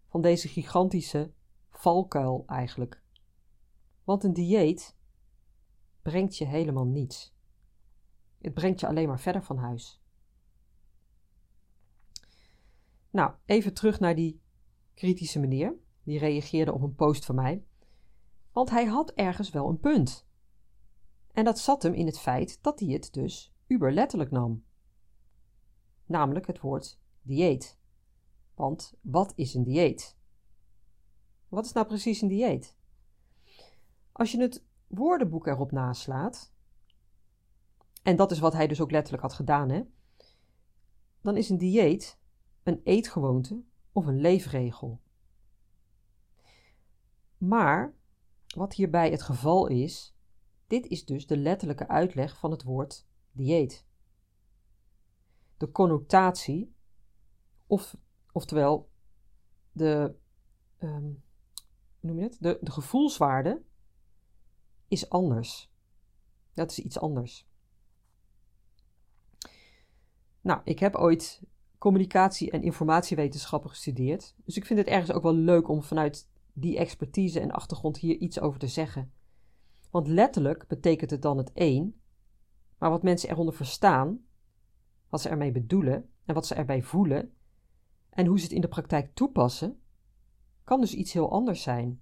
Van 0.08 0.20
deze 0.20 0.48
gigantische 0.48 1.32
valkuil 1.70 2.42
eigenlijk. 2.46 3.02
Want 4.04 4.24
een 4.24 4.32
dieet 4.32 4.96
brengt 6.02 6.36
je 6.36 6.44
helemaal 6.44 6.86
niets. 6.86 7.34
Het 8.40 8.54
brengt 8.54 8.80
je 8.80 8.86
alleen 8.86 9.08
maar 9.08 9.20
verder 9.20 9.42
van 9.42 9.56
huis. 9.56 10.02
Nou, 13.10 13.32
even 13.44 13.74
terug 13.74 14.00
naar 14.00 14.14
die 14.14 14.40
kritische 14.94 15.40
meneer. 15.40 15.74
Die 16.02 16.18
reageerde 16.18 16.72
op 16.72 16.82
een 16.82 16.94
post 16.94 17.24
van 17.24 17.34
mij. 17.34 17.64
Want 18.52 18.70
hij 18.70 18.84
had 18.84 19.10
ergens 19.10 19.50
wel 19.50 19.68
een 19.68 19.80
punt. 19.80 20.26
En 21.32 21.44
dat 21.44 21.58
zat 21.58 21.82
hem 21.82 21.94
in 21.94 22.06
het 22.06 22.18
feit 22.18 22.62
dat 22.62 22.80
hij 22.80 22.88
het 22.88 23.12
dus 23.12 23.54
uberletterlijk 23.66 24.30
nam. 24.30 24.64
Namelijk 26.06 26.46
het 26.46 26.60
woord 26.60 27.00
dieet. 27.24 27.78
Want 28.54 28.94
wat 29.00 29.32
is 29.36 29.54
een 29.54 29.64
dieet? 29.64 30.16
Wat 31.48 31.64
is 31.64 31.72
nou 31.72 31.86
precies 31.86 32.20
een 32.20 32.28
dieet? 32.28 32.76
Als 34.12 34.32
je 34.32 34.40
het 34.40 34.64
woordenboek 34.86 35.46
erop 35.46 35.72
naslaat, 35.72 36.52
en 38.02 38.16
dat 38.16 38.30
is 38.30 38.38
wat 38.38 38.52
hij 38.52 38.66
dus 38.66 38.80
ook 38.80 38.90
letterlijk 38.90 39.22
had 39.22 39.32
gedaan, 39.32 39.70
hè, 39.70 39.82
dan 41.20 41.36
is 41.36 41.48
een 41.48 41.58
dieet 41.58 42.18
een 42.64 42.80
eetgewoonte 42.84 43.62
of 43.92 44.06
een 44.06 44.20
leefregel. 44.20 45.00
Maar 47.38 47.94
wat 48.54 48.74
hierbij 48.74 49.10
het 49.10 49.22
geval 49.22 49.66
is, 49.66 50.16
dit 50.66 50.86
is 50.86 51.04
dus 51.04 51.26
de 51.26 51.36
letterlijke 51.36 51.88
uitleg 51.88 52.38
van 52.38 52.50
het 52.50 52.62
woord 52.62 53.06
dieet. 53.32 53.86
De 55.56 55.70
connotatie, 55.70 56.73
of, 57.66 57.96
oftewel 58.32 58.90
de, 59.72 60.14
um, 60.78 61.22
noem 62.00 62.16
je 62.18 62.22
het? 62.22 62.36
De, 62.40 62.58
de 62.60 62.70
gevoelswaarde, 62.70 63.62
is 64.88 65.08
anders. 65.08 65.72
Dat 66.52 66.70
is 66.70 66.78
iets 66.78 66.98
anders. 66.98 67.48
Nou, 70.40 70.60
ik 70.64 70.78
heb 70.78 70.94
ooit 70.94 71.42
communicatie- 71.78 72.50
en 72.50 72.62
informatiewetenschappen 72.62 73.70
gestudeerd. 73.70 74.34
Dus 74.44 74.56
ik 74.56 74.66
vind 74.66 74.78
het 74.78 74.88
ergens 74.88 75.12
ook 75.12 75.22
wel 75.22 75.34
leuk 75.34 75.68
om 75.68 75.82
vanuit 75.82 76.28
die 76.52 76.78
expertise 76.78 77.40
en 77.40 77.50
achtergrond 77.50 77.98
hier 77.98 78.16
iets 78.16 78.40
over 78.40 78.58
te 78.58 78.68
zeggen. 78.68 79.12
Want 79.90 80.06
letterlijk 80.06 80.66
betekent 80.66 81.10
het 81.10 81.22
dan 81.22 81.38
het 81.38 81.50
een, 81.54 82.00
maar 82.78 82.90
wat 82.90 83.02
mensen 83.02 83.30
eronder 83.30 83.54
verstaan, 83.54 84.24
wat 85.08 85.20
ze 85.20 85.28
ermee 85.28 85.52
bedoelen 85.52 86.10
en 86.24 86.34
wat 86.34 86.46
ze 86.46 86.54
erbij 86.54 86.82
voelen 86.82 87.34
en 88.14 88.26
hoe 88.26 88.38
ze 88.38 88.44
het 88.44 88.52
in 88.52 88.60
de 88.60 88.68
praktijk 88.68 89.14
toepassen, 89.14 89.80
kan 90.64 90.80
dus 90.80 90.94
iets 90.94 91.12
heel 91.12 91.30
anders 91.30 91.62
zijn. 91.62 92.00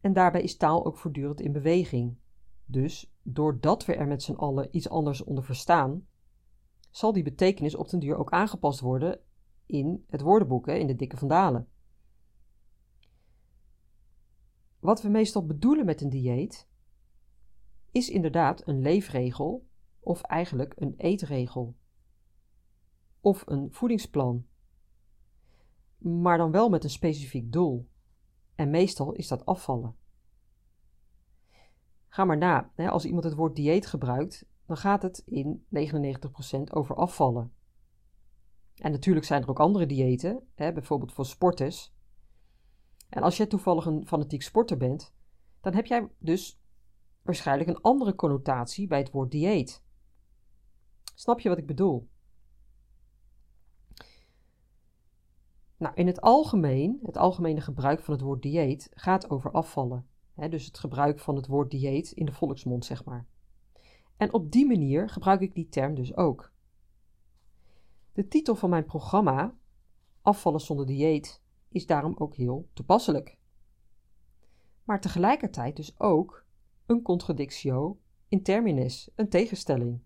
En 0.00 0.12
daarbij 0.12 0.42
is 0.42 0.56
taal 0.56 0.86
ook 0.86 0.96
voortdurend 0.96 1.40
in 1.40 1.52
beweging. 1.52 2.16
Dus 2.64 3.12
doordat 3.22 3.84
we 3.84 3.94
er 3.94 4.06
met 4.06 4.22
z'n 4.22 4.32
allen 4.32 4.76
iets 4.76 4.88
anders 4.88 5.24
onder 5.24 5.44
verstaan, 5.44 6.06
zal 6.90 7.12
die 7.12 7.22
betekenis 7.22 7.74
op 7.74 7.88
den 7.88 8.00
duur 8.00 8.16
ook 8.16 8.30
aangepast 8.30 8.80
worden 8.80 9.20
in 9.66 10.04
het 10.08 10.20
woordenboek, 10.20 10.66
in 10.66 10.86
de 10.86 10.96
dikke 10.96 11.16
vandalen. 11.16 11.68
Wat 14.78 15.02
we 15.02 15.08
meestal 15.08 15.46
bedoelen 15.46 15.84
met 15.84 16.00
een 16.00 16.10
dieet 16.10 16.68
is 17.90 18.10
inderdaad 18.10 18.68
een 18.68 18.80
leefregel 18.80 19.66
of 20.00 20.22
eigenlijk 20.22 20.74
een 20.76 20.94
eetregel 20.96 21.76
of 23.28 23.42
een 23.46 23.72
voedingsplan, 23.72 24.46
maar 25.98 26.38
dan 26.38 26.50
wel 26.50 26.68
met 26.68 26.84
een 26.84 26.90
specifiek 26.90 27.52
doel. 27.52 27.88
En 28.54 28.70
meestal 28.70 29.12
is 29.12 29.28
dat 29.28 29.46
afvallen. 29.46 29.96
Ga 32.08 32.24
maar 32.24 32.38
na, 32.38 32.72
als 32.76 33.04
iemand 33.04 33.24
het 33.24 33.34
woord 33.34 33.56
dieet 33.56 33.86
gebruikt, 33.86 34.46
dan 34.66 34.76
gaat 34.76 35.02
het 35.02 35.22
in 35.24 35.64
99% 35.74 36.60
over 36.70 36.94
afvallen. 36.94 37.52
En 38.74 38.90
natuurlijk 38.90 39.26
zijn 39.26 39.42
er 39.42 39.48
ook 39.48 39.60
andere 39.60 39.86
diëten, 39.86 40.48
bijvoorbeeld 40.54 41.12
voor 41.12 41.26
sporters. 41.26 41.94
En 43.08 43.22
als 43.22 43.36
jij 43.36 43.46
toevallig 43.46 43.86
een 43.86 44.06
fanatiek 44.06 44.42
sporter 44.42 44.76
bent, 44.76 45.14
dan 45.60 45.74
heb 45.74 45.86
jij 45.86 46.08
dus 46.18 46.60
waarschijnlijk 47.22 47.70
een 47.70 47.80
andere 47.80 48.14
connotatie 48.14 48.86
bij 48.86 48.98
het 48.98 49.10
woord 49.10 49.30
dieet. 49.30 49.84
Snap 51.14 51.40
je 51.40 51.48
wat 51.48 51.58
ik 51.58 51.66
bedoel? 51.66 52.08
Nou, 55.78 55.94
in 55.94 56.06
het 56.06 56.20
algemeen, 56.20 56.98
het 57.02 57.16
algemene 57.16 57.60
gebruik 57.60 58.00
van 58.00 58.14
het 58.14 58.22
woord 58.22 58.42
dieet 58.42 58.90
gaat 58.94 59.30
over 59.30 59.50
afvallen. 59.50 60.06
Dus 60.34 60.66
het 60.66 60.78
gebruik 60.78 61.18
van 61.18 61.36
het 61.36 61.46
woord 61.46 61.70
dieet 61.70 62.10
in 62.10 62.26
de 62.26 62.32
volksmond, 62.32 62.84
zeg 62.84 63.04
maar. 63.04 63.26
En 64.16 64.32
op 64.32 64.52
die 64.52 64.66
manier 64.66 65.08
gebruik 65.08 65.40
ik 65.40 65.54
die 65.54 65.68
term 65.68 65.94
dus 65.94 66.16
ook. 66.16 66.52
De 68.12 68.28
titel 68.28 68.54
van 68.54 68.70
mijn 68.70 68.84
programma, 68.84 69.56
Afvallen 70.22 70.60
zonder 70.60 70.86
dieet, 70.86 71.42
is 71.68 71.86
daarom 71.86 72.14
ook 72.18 72.34
heel 72.34 72.68
toepasselijk. 72.72 73.38
Maar 74.84 75.00
tegelijkertijd 75.00 75.76
dus 75.76 76.00
ook 76.00 76.44
een 76.86 77.02
contradictio 77.02 77.98
in 78.28 78.42
terminis, 78.42 79.10
een 79.14 79.28
tegenstelling. 79.28 80.00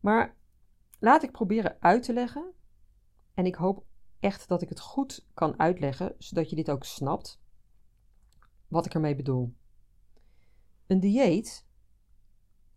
Maar 0.00 0.36
laat 1.00 1.22
ik 1.22 1.32
proberen 1.32 1.76
uit 1.80 2.02
te 2.02 2.12
leggen, 2.12 2.52
en 3.34 3.46
ik 3.46 3.54
hoop 3.54 3.84
echt 4.18 4.48
dat 4.48 4.62
ik 4.62 4.68
het 4.68 4.80
goed 4.80 5.26
kan 5.34 5.58
uitleggen, 5.58 6.14
zodat 6.18 6.50
je 6.50 6.56
dit 6.56 6.70
ook 6.70 6.84
snapt, 6.84 7.40
wat 8.68 8.86
ik 8.86 8.94
ermee 8.94 9.16
bedoel. 9.16 9.54
Een 10.86 11.00
dieet 11.00 11.66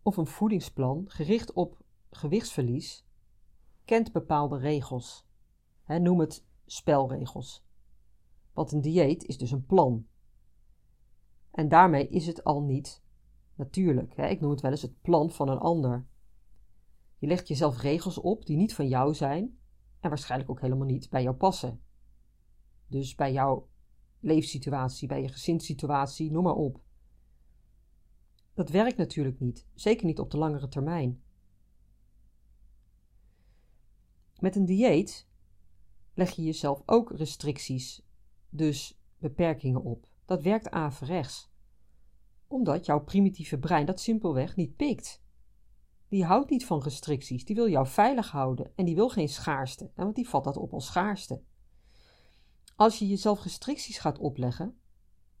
of 0.02 0.16
een 0.16 0.26
voedingsplan 0.26 1.04
gericht 1.06 1.52
op 1.52 1.82
gewichtsverlies 2.10 3.06
kent 3.84 4.12
bepaalde 4.12 4.58
regels. 4.58 5.26
noem 5.86 6.20
het 6.20 6.46
spelregels. 6.66 7.64
Want 8.52 8.72
een 8.72 8.80
dieet 8.80 9.24
is 9.24 9.38
dus 9.38 9.50
een 9.50 9.66
plan. 9.66 10.06
En 11.50 11.68
daarmee 11.68 12.08
is 12.08 12.26
het 12.26 12.44
al 12.44 12.62
niet 12.62 13.02
natuurlijk. 13.54 14.16
Ik 14.16 14.40
noem 14.40 14.50
het 14.50 14.60
wel 14.60 14.70
eens 14.70 14.82
het 14.82 15.00
plan 15.00 15.30
van 15.30 15.48
een 15.48 15.58
ander. 15.58 16.06
Je 17.24 17.30
legt 17.30 17.48
jezelf 17.48 17.80
regels 17.80 18.18
op 18.18 18.46
die 18.46 18.56
niet 18.56 18.74
van 18.74 18.88
jou 18.88 19.14
zijn 19.14 19.58
en 20.00 20.08
waarschijnlijk 20.08 20.50
ook 20.50 20.60
helemaal 20.60 20.86
niet 20.86 21.10
bij 21.10 21.22
jou 21.22 21.36
passen. 21.36 21.80
Dus 22.86 23.14
bij 23.14 23.32
jouw 23.32 23.68
leefsituatie, 24.20 25.08
bij 25.08 25.22
je 25.22 25.28
gezinssituatie, 25.28 26.30
noem 26.30 26.42
maar 26.42 26.54
op. 26.54 26.80
Dat 28.54 28.70
werkt 28.70 28.96
natuurlijk 28.96 29.40
niet, 29.40 29.66
zeker 29.74 30.06
niet 30.06 30.18
op 30.18 30.30
de 30.30 30.38
langere 30.38 30.68
termijn. 30.68 31.22
met 34.40 34.56
een 34.56 34.64
dieet 34.64 35.28
leg 36.14 36.30
je 36.30 36.42
jezelf 36.42 36.82
ook 36.86 37.12
restricties, 37.16 38.02
dus 38.48 38.98
beperkingen 39.18 39.82
op. 39.82 40.08
Dat 40.24 40.42
werkt 40.42 40.70
averechts. 40.70 41.50
Omdat 42.46 42.86
jouw 42.86 43.00
primitieve 43.00 43.58
brein 43.58 43.86
dat 43.86 44.00
simpelweg 44.00 44.56
niet 44.56 44.76
pikt. 44.76 45.23
Die 46.14 46.24
houdt 46.24 46.50
niet 46.50 46.66
van 46.66 46.82
restricties, 46.82 47.44
die 47.44 47.54
wil 47.54 47.68
jou 47.68 47.86
veilig 47.86 48.30
houden 48.30 48.72
en 48.74 48.84
die 48.84 48.94
wil 48.94 49.08
geen 49.08 49.28
schaarste, 49.28 49.90
want 49.94 50.14
die 50.14 50.28
vat 50.28 50.44
dat 50.44 50.56
op 50.56 50.72
als 50.72 50.86
schaarste. 50.86 51.42
Als 52.76 52.98
je 52.98 53.06
jezelf 53.06 53.42
restricties 53.42 53.98
gaat 53.98 54.18
opleggen, 54.18 54.78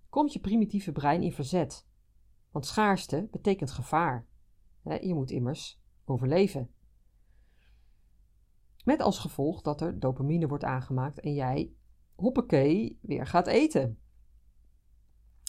komt 0.08 0.32
je 0.32 0.40
primitieve 0.40 0.92
brein 0.92 1.22
in 1.22 1.32
verzet. 1.32 1.86
Want 2.50 2.66
schaarste 2.66 3.28
betekent 3.30 3.70
gevaar. 3.70 4.26
Je 4.82 5.14
moet 5.14 5.30
immers 5.30 5.80
overleven. 6.04 6.70
Met 8.84 9.00
als 9.00 9.18
gevolg 9.18 9.62
dat 9.62 9.80
er 9.80 10.00
dopamine 10.00 10.46
wordt 10.46 10.64
aangemaakt 10.64 11.20
en 11.20 11.34
jij, 11.34 11.72
hoppakee, 12.14 12.98
weer 13.02 13.26
gaat 13.26 13.46
eten. 13.46 13.98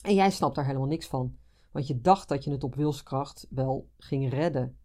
En 0.04 0.14
jij 0.14 0.32
snapt 0.32 0.56
daar 0.56 0.66
helemaal 0.66 0.88
niks 0.88 1.08
van, 1.08 1.38
want 1.72 1.88
je 1.88 2.02
dacht 2.02 2.28
dat 2.28 2.44
je 2.44 2.52
het 2.52 2.64
op 2.64 2.76
wilskracht 2.76 3.48
wel 3.50 3.90
ging 3.98 4.30
redden. 4.30 4.78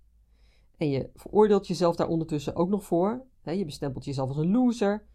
En 0.81 0.89
je 0.89 1.11
veroordeelt 1.15 1.67
jezelf 1.67 1.97
daar 1.97 2.09
ondertussen 2.09 2.57
ook 2.57 2.69
nog 2.69 2.85
voor. 2.85 3.27
Je 3.43 3.65
bestempelt 3.65 4.05
jezelf 4.05 4.29
als 4.29 4.39
een 4.39 4.51
loser. 4.51 5.07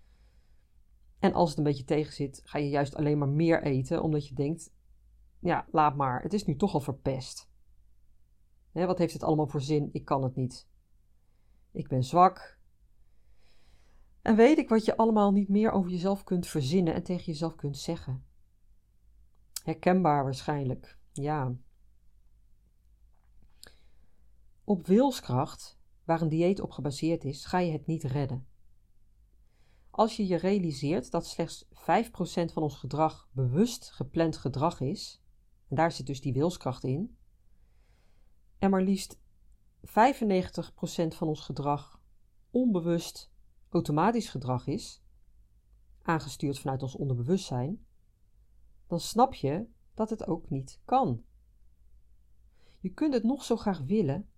En 1.19 1.33
als 1.33 1.49
het 1.49 1.57
een 1.57 1.63
beetje 1.63 1.83
tegen 1.83 2.13
zit, 2.13 2.41
ga 2.43 2.57
je 2.57 2.69
juist 2.69 2.95
alleen 2.95 3.17
maar 3.17 3.29
meer 3.29 3.63
eten, 3.63 4.01
omdat 4.01 4.27
je 4.27 4.35
denkt: 4.35 4.73
ja, 5.39 5.67
laat 5.71 5.95
maar, 5.95 6.21
het 6.21 6.33
is 6.33 6.45
nu 6.45 6.55
toch 6.55 6.73
al 6.73 6.79
verpest. 6.79 7.49
wat 8.71 8.97
heeft 8.97 9.13
het 9.13 9.23
allemaal 9.23 9.47
voor 9.47 9.61
zin? 9.61 9.89
Ik 9.91 10.05
kan 10.05 10.23
het 10.23 10.35
niet. 10.35 10.67
Ik 11.71 11.87
ben 11.87 12.03
zwak. 12.03 12.59
En 14.21 14.35
weet 14.35 14.57
ik 14.57 14.69
wat 14.69 14.85
je 14.85 14.97
allemaal 14.97 15.31
niet 15.31 15.49
meer 15.49 15.71
over 15.71 15.91
jezelf 15.91 16.23
kunt 16.23 16.47
verzinnen 16.47 16.93
en 16.93 17.03
tegen 17.03 17.25
jezelf 17.25 17.55
kunt 17.55 17.77
zeggen. 17.77 18.25
Herkenbaar 19.63 20.23
waarschijnlijk, 20.23 20.97
ja. 21.11 21.55
Op 24.67 24.87
wilskracht, 24.87 25.79
waar 26.03 26.21
een 26.21 26.29
dieet 26.29 26.61
op 26.61 26.71
gebaseerd 26.71 27.23
is, 27.23 27.45
ga 27.45 27.59
je 27.59 27.71
het 27.71 27.85
niet 27.85 28.03
redden. 28.03 28.47
Als 29.89 30.15
je 30.15 30.27
je 30.27 30.35
realiseert 30.35 31.11
dat 31.11 31.25
slechts 31.25 31.65
5% 31.65 31.73
van 32.53 32.63
ons 32.63 32.75
gedrag 32.75 33.29
bewust 33.31 33.91
gepland 33.91 34.37
gedrag 34.37 34.79
is, 34.79 35.21
en 35.67 35.75
daar 35.75 35.91
zit 35.91 36.05
dus 36.05 36.21
die 36.21 36.33
wilskracht 36.33 36.83
in, 36.83 37.17
en 38.57 38.69
maar 38.69 38.81
liefst 38.81 39.19
95% 39.85 39.87
van 41.07 41.27
ons 41.27 41.39
gedrag 41.39 42.01
onbewust 42.49 43.31
automatisch 43.69 44.29
gedrag 44.29 44.67
is, 44.67 45.03
aangestuurd 46.01 46.59
vanuit 46.59 46.81
ons 46.81 46.95
onderbewustzijn, 46.95 47.85
dan 48.87 48.99
snap 48.99 49.33
je 49.33 49.67
dat 49.93 50.09
het 50.09 50.27
ook 50.27 50.49
niet 50.49 50.79
kan. 50.85 51.23
Je 52.79 52.89
kunt 52.89 53.13
het 53.13 53.23
nog 53.23 53.43
zo 53.43 53.55
graag 53.55 53.79
willen, 53.79 54.29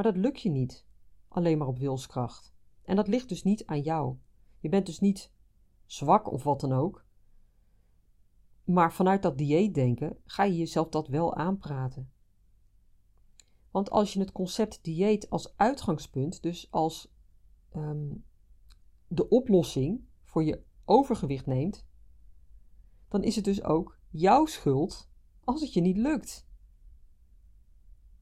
maar 0.00 0.12
dat 0.12 0.22
lukt 0.22 0.40
je 0.40 0.50
niet, 0.50 0.86
alleen 1.28 1.58
maar 1.58 1.66
op 1.66 1.78
wilskracht. 1.78 2.54
En 2.82 2.96
dat 2.96 3.08
ligt 3.08 3.28
dus 3.28 3.42
niet 3.42 3.66
aan 3.66 3.80
jou. 3.80 4.16
Je 4.58 4.68
bent 4.68 4.86
dus 4.86 5.00
niet 5.00 5.32
zwak 5.86 6.32
of 6.32 6.42
wat 6.42 6.60
dan 6.60 6.72
ook. 6.72 7.04
Maar 8.64 8.92
vanuit 8.92 9.22
dat 9.22 9.38
dieetdenken 9.38 10.18
ga 10.24 10.44
je 10.44 10.56
jezelf 10.56 10.88
dat 10.88 11.08
wel 11.08 11.34
aanpraten. 11.34 12.12
Want 13.70 13.90
als 13.90 14.12
je 14.12 14.20
het 14.20 14.32
concept 14.32 14.84
dieet 14.84 15.30
als 15.30 15.56
uitgangspunt, 15.56 16.42
dus 16.42 16.70
als 16.70 17.12
um, 17.76 18.24
de 19.06 19.28
oplossing 19.28 20.04
voor 20.22 20.44
je 20.44 20.62
overgewicht 20.84 21.46
neemt, 21.46 21.86
dan 23.08 23.22
is 23.22 23.36
het 23.36 23.44
dus 23.44 23.62
ook 23.62 23.98
jouw 24.08 24.46
schuld 24.46 25.10
als 25.44 25.60
het 25.60 25.72
je 25.72 25.80
niet 25.80 25.96
lukt. 25.96 26.46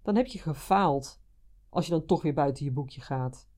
Dan 0.02 0.16
heb 0.16 0.26
je 0.26 0.38
gefaald 0.38 1.26
als 1.68 1.85
je 1.85 1.90
dan 1.90 2.07
toch 2.07 2.22
weer 2.22 2.35
buiten 2.35 2.64
je 2.64 2.70
boekje 2.70 3.00
gaat. 3.00 3.48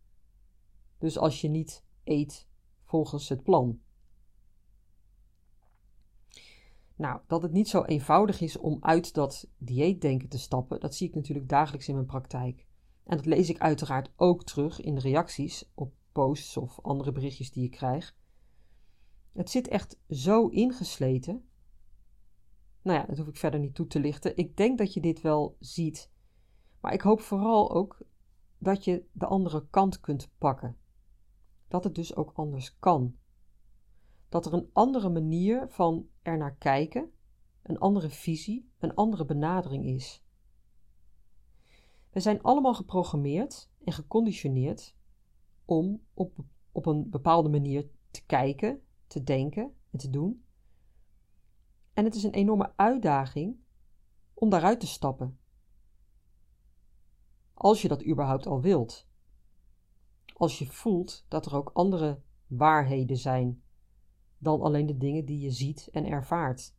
Dus 0.98 1.18
als 1.18 1.40
je 1.40 1.48
niet 1.48 1.84
eet 2.04 2.48
volgens 2.82 3.28
het 3.28 3.42
plan. 3.42 3.80
Nou, 6.96 7.20
dat 7.26 7.42
het 7.42 7.52
niet 7.52 7.68
zo 7.68 7.82
eenvoudig 7.82 8.40
is 8.40 8.56
om 8.56 8.76
uit 8.80 9.14
dat 9.14 9.48
dieetdenken 9.58 10.28
te 10.28 10.38
stappen, 10.38 10.80
dat 10.80 10.94
zie 10.94 11.08
ik 11.08 11.14
natuurlijk 11.14 11.48
dagelijks 11.48 11.88
in 11.88 11.94
mijn 11.94 12.06
praktijk. 12.06 12.66
En 13.04 13.16
dat 13.16 13.26
lees 13.26 13.48
ik 13.48 13.58
uiteraard 13.58 14.12
ook 14.16 14.44
terug 14.44 14.80
in 14.80 14.94
de 14.94 15.00
reacties 15.00 15.70
op 15.74 15.92
posts 16.12 16.56
of 16.56 16.80
andere 16.82 17.12
berichtjes 17.12 17.52
die 17.52 17.64
ik 17.64 17.70
krijg. 17.70 18.16
Het 19.32 19.50
zit 19.50 19.68
echt 19.68 19.98
zo 20.08 20.48
ingesleten. 20.48 21.44
Nou 22.82 22.98
ja, 22.98 23.06
dat 23.06 23.16
hoef 23.16 23.28
ik 23.28 23.36
verder 23.36 23.60
niet 23.60 23.74
toe 23.74 23.86
te 23.86 24.00
lichten. 24.00 24.36
Ik 24.36 24.56
denk 24.56 24.78
dat 24.78 24.94
je 24.94 25.00
dit 25.00 25.20
wel 25.20 25.56
ziet. 25.60 26.10
Maar 26.80 26.92
ik 26.92 27.00
hoop 27.00 27.20
vooral 27.20 27.70
ook 27.70 27.98
dat 28.58 28.84
je 28.84 29.04
de 29.12 29.26
andere 29.26 29.66
kant 29.70 30.00
kunt 30.00 30.30
pakken. 30.38 30.76
Dat 31.68 31.84
het 31.84 31.94
dus 31.94 32.16
ook 32.16 32.32
anders 32.34 32.78
kan. 32.78 33.16
Dat 34.28 34.46
er 34.46 34.52
een 34.52 34.70
andere 34.72 35.08
manier 35.08 35.68
van 35.68 36.08
er 36.22 36.36
naar 36.36 36.54
kijken, 36.54 37.10
een 37.62 37.78
andere 37.78 38.10
visie, 38.10 38.70
een 38.78 38.94
andere 38.94 39.24
benadering 39.24 39.84
is. 39.84 40.24
We 42.10 42.20
zijn 42.20 42.42
allemaal 42.42 42.74
geprogrammeerd 42.74 43.70
en 43.84 43.92
geconditioneerd 43.92 44.96
om 45.64 46.02
op, 46.14 46.38
op 46.72 46.86
een 46.86 47.10
bepaalde 47.10 47.48
manier 47.48 47.88
te 48.10 48.26
kijken, 48.26 48.82
te 49.06 49.22
denken 49.22 49.74
en 49.90 49.98
te 49.98 50.10
doen. 50.10 50.44
En 51.92 52.04
het 52.04 52.14
is 52.14 52.22
een 52.22 52.32
enorme 52.32 52.72
uitdaging 52.76 53.56
om 54.34 54.48
daaruit 54.48 54.80
te 54.80 54.86
stappen. 54.86 55.39
Als 57.62 57.82
je 57.82 57.88
dat 57.88 58.06
überhaupt 58.06 58.46
al 58.46 58.60
wilt. 58.60 59.08
Als 60.36 60.58
je 60.58 60.66
voelt 60.66 61.24
dat 61.28 61.46
er 61.46 61.54
ook 61.54 61.70
andere 61.72 62.22
waarheden 62.46 63.16
zijn 63.16 63.62
dan 64.38 64.60
alleen 64.60 64.86
de 64.86 64.96
dingen 64.96 65.24
die 65.24 65.40
je 65.40 65.50
ziet 65.50 65.88
en 65.92 66.06
ervaart. 66.06 66.74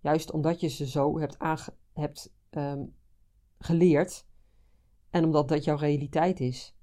Juist 0.00 0.30
omdat 0.30 0.60
je 0.60 0.68
ze 0.68 0.86
zo 0.86 1.18
hebt, 1.18 1.36
hebt 1.92 2.34
ehm, 2.50 2.84
geleerd 3.58 4.26
en 5.10 5.24
omdat 5.24 5.48
dat 5.48 5.64
jouw 5.64 5.76
realiteit 5.76 6.40
is. 6.40 6.76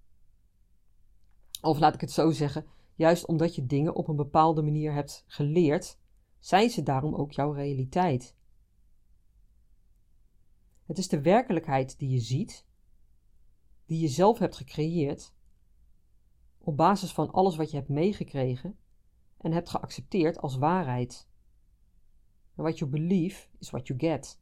Of 1.61 1.79
laat 1.79 1.93
ik 1.93 2.01
het 2.01 2.11
zo 2.11 2.31
zeggen, 2.31 2.65
juist 2.95 3.25
omdat 3.25 3.55
je 3.55 3.65
dingen 3.65 3.95
op 3.95 4.07
een 4.07 4.15
bepaalde 4.15 4.61
manier 4.61 4.93
hebt 4.93 5.23
geleerd, 5.27 5.99
zijn 6.37 6.69
ze 6.69 6.83
daarom 6.83 7.15
ook 7.15 7.31
jouw 7.31 7.51
realiteit. 7.51 8.35
Het 10.85 10.97
is 10.97 11.07
de 11.07 11.21
werkelijkheid 11.21 11.97
die 11.97 12.09
je 12.09 12.19
ziet, 12.19 12.67
die 13.89 13.99
je 13.99 14.07
zelf 14.07 14.39
hebt 14.39 14.55
gecreëerd, 14.55 15.33
op 16.57 16.77
basis 16.77 17.13
van 17.13 17.31
alles 17.31 17.55
wat 17.55 17.71
je 17.71 17.77
hebt 17.77 17.89
meegekregen 17.89 18.77
en 19.37 19.51
hebt 19.51 19.69
geaccepteerd 19.69 20.37
als 20.37 20.57
waarheid. 20.57 21.29
And 22.55 22.67
what 22.67 22.77
you 22.77 22.91
believe 22.91 23.47
is 23.57 23.69
what 23.69 23.87
you 23.87 23.99
get. 23.99 24.39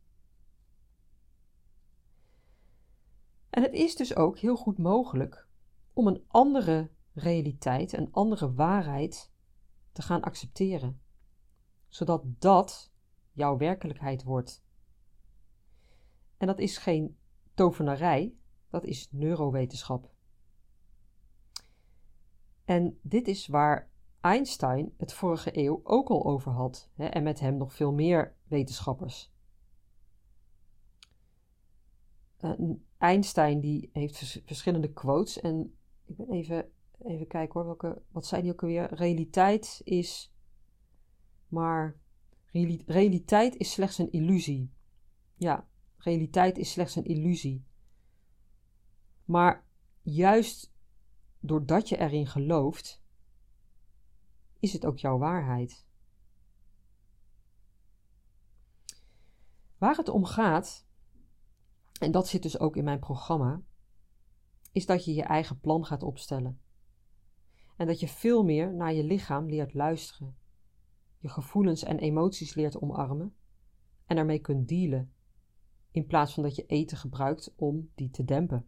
En 3.50 3.62
het 3.62 3.74
is 3.74 3.96
dus 3.96 4.16
ook 4.16 4.38
heel 4.38 4.56
goed 4.56 4.78
mogelijk 4.78 5.48
om 5.94 6.08
een 6.08 6.24
andere 6.28 6.90
realiteit, 7.14 7.94
een 7.94 8.12
andere 8.12 8.54
waarheid 8.54 9.32
te 9.92 10.02
gaan 10.02 10.22
accepteren, 10.22 11.02
zodat 11.88 12.24
dat 12.26 12.92
jouw 13.32 13.58
werkelijkheid 13.58 14.24
wordt. 14.24 14.64
En 16.38 16.48
dat 16.48 16.60
is 16.60 16.78
geen 16.78 17.18
tovenarij, 17.54 18.38
dat 18.70 18.84
is 18.84 19.08
neurowetenschap. 19.12 20.10
En 22.66 23.00
dit 23.02 23.28
is 23.28 23.48
waar 23.48 23.90
Einstein 24.22 24.94
het 24.98 25.14
vorige 25.14 25.58
eeuw 25.58 25.82
ook 25.84 26.10
al 26.10 26.26
over 26.26 26.52
had, 26.52 26.90
hè, 26.94 27.06
en 27.06 27.24
met 27.24 27.40
hem 27.40 27.58
nog 27.58 27.74
veel 27.74 27.94
meer 27.94 28.36
wetenschappers. 28.48 29.32
Uh, 32.42 32.72
Einstein 32.98 33.60
die 33.60 33.90
heeft 33.94 34.42
verschillende 34.46 34.94
quotes 34.94 35.40
en 35.40 35.78
ik 36.06 36.16
ben 36.18 36.30
even, 36.30 36.72
even 36.98 37.28
kijken 37.28 37.54
hoor, 37.54 37.66
welke, 37.66 38.02
wat 38.12 38.26
zei 38.26 38.42
hij 38.42 38.52
ook 38.52 38.62
alweer? 38.62 38.94
Realiteit 38.94 39.82
is, 39.84 40.34
maar 41.48 41.98
realiteit 42.86 43.56
is 43.56 43.72
slechts 43.72 43.98
een 43.98 44.12
illusie. 44.12 44.72
Ja, 45.36 45.68
realiteit 45.98 46.58
is 46.58 46.72
slechts 46.72 46.96
een 46.96 47.06
illusie. 47.06 47.66
Maar 49.28 49.66
juist 50.02 50.74
doordat 51.40 51.90
je 51.90 51.98
erin 51.98 52.28
gelooft, 52.28 53.02
is 54.60 54.74
het 54.74 54.86
ook 54.86 54.98
jouw 54.98 55.18
waarheid. 55.18 55.86
Waar 59.78 59.96
het 59.96 60.10
om 60.10 60.26
gaat, 60.26 60.88
en 62.00 62.12
dat 62.12 62.28
zit 62.28 62.42
dus 62.44 62.60
ook 62.60 62.76
in 62.76 62.84
mijn 62.84 63.00
programma, 63.00 63.62
is 64.72 64.86
dat 64.86 65.06
je 65.06 65.14
je 65.14 65.24
eigen 65.24 65.60
plan 65.60 65.86
gaat 65.86 66.04
opstellen. 66.04 66.62
En 67.78 67.88
dat 67.88 68.00
je 68.00 68.08
veel 68.08 68.44
meer 68.44 68.74
naar 68.74 68.94
je 68.94 69.04
lichaam 69.04 69.50
leert 69.50 69.74
luisteren, 69.74 70.38
je 71.18 71.30
gevoelens 71.30 71.84
en 71.84 72.00
emoties 72.00 72.54
leert 72.54 72.82
omarmen 72.82 73.36
en 74.06 74.18
ermee 74.18 74.40
kunt 74.40 74.68
dealen, 74.68 75.14
in 75.92 76.06
plaats 76.06 76.34
van 76.34 76.44
dat 76.44 76.56
je 76.56 76.66
eten 76.66 76.98
gebruikt 76.98 77.54
om 77.56 77.92
die 77.96 78.10
te 78.10 78.24
dempen. 78.24 78.68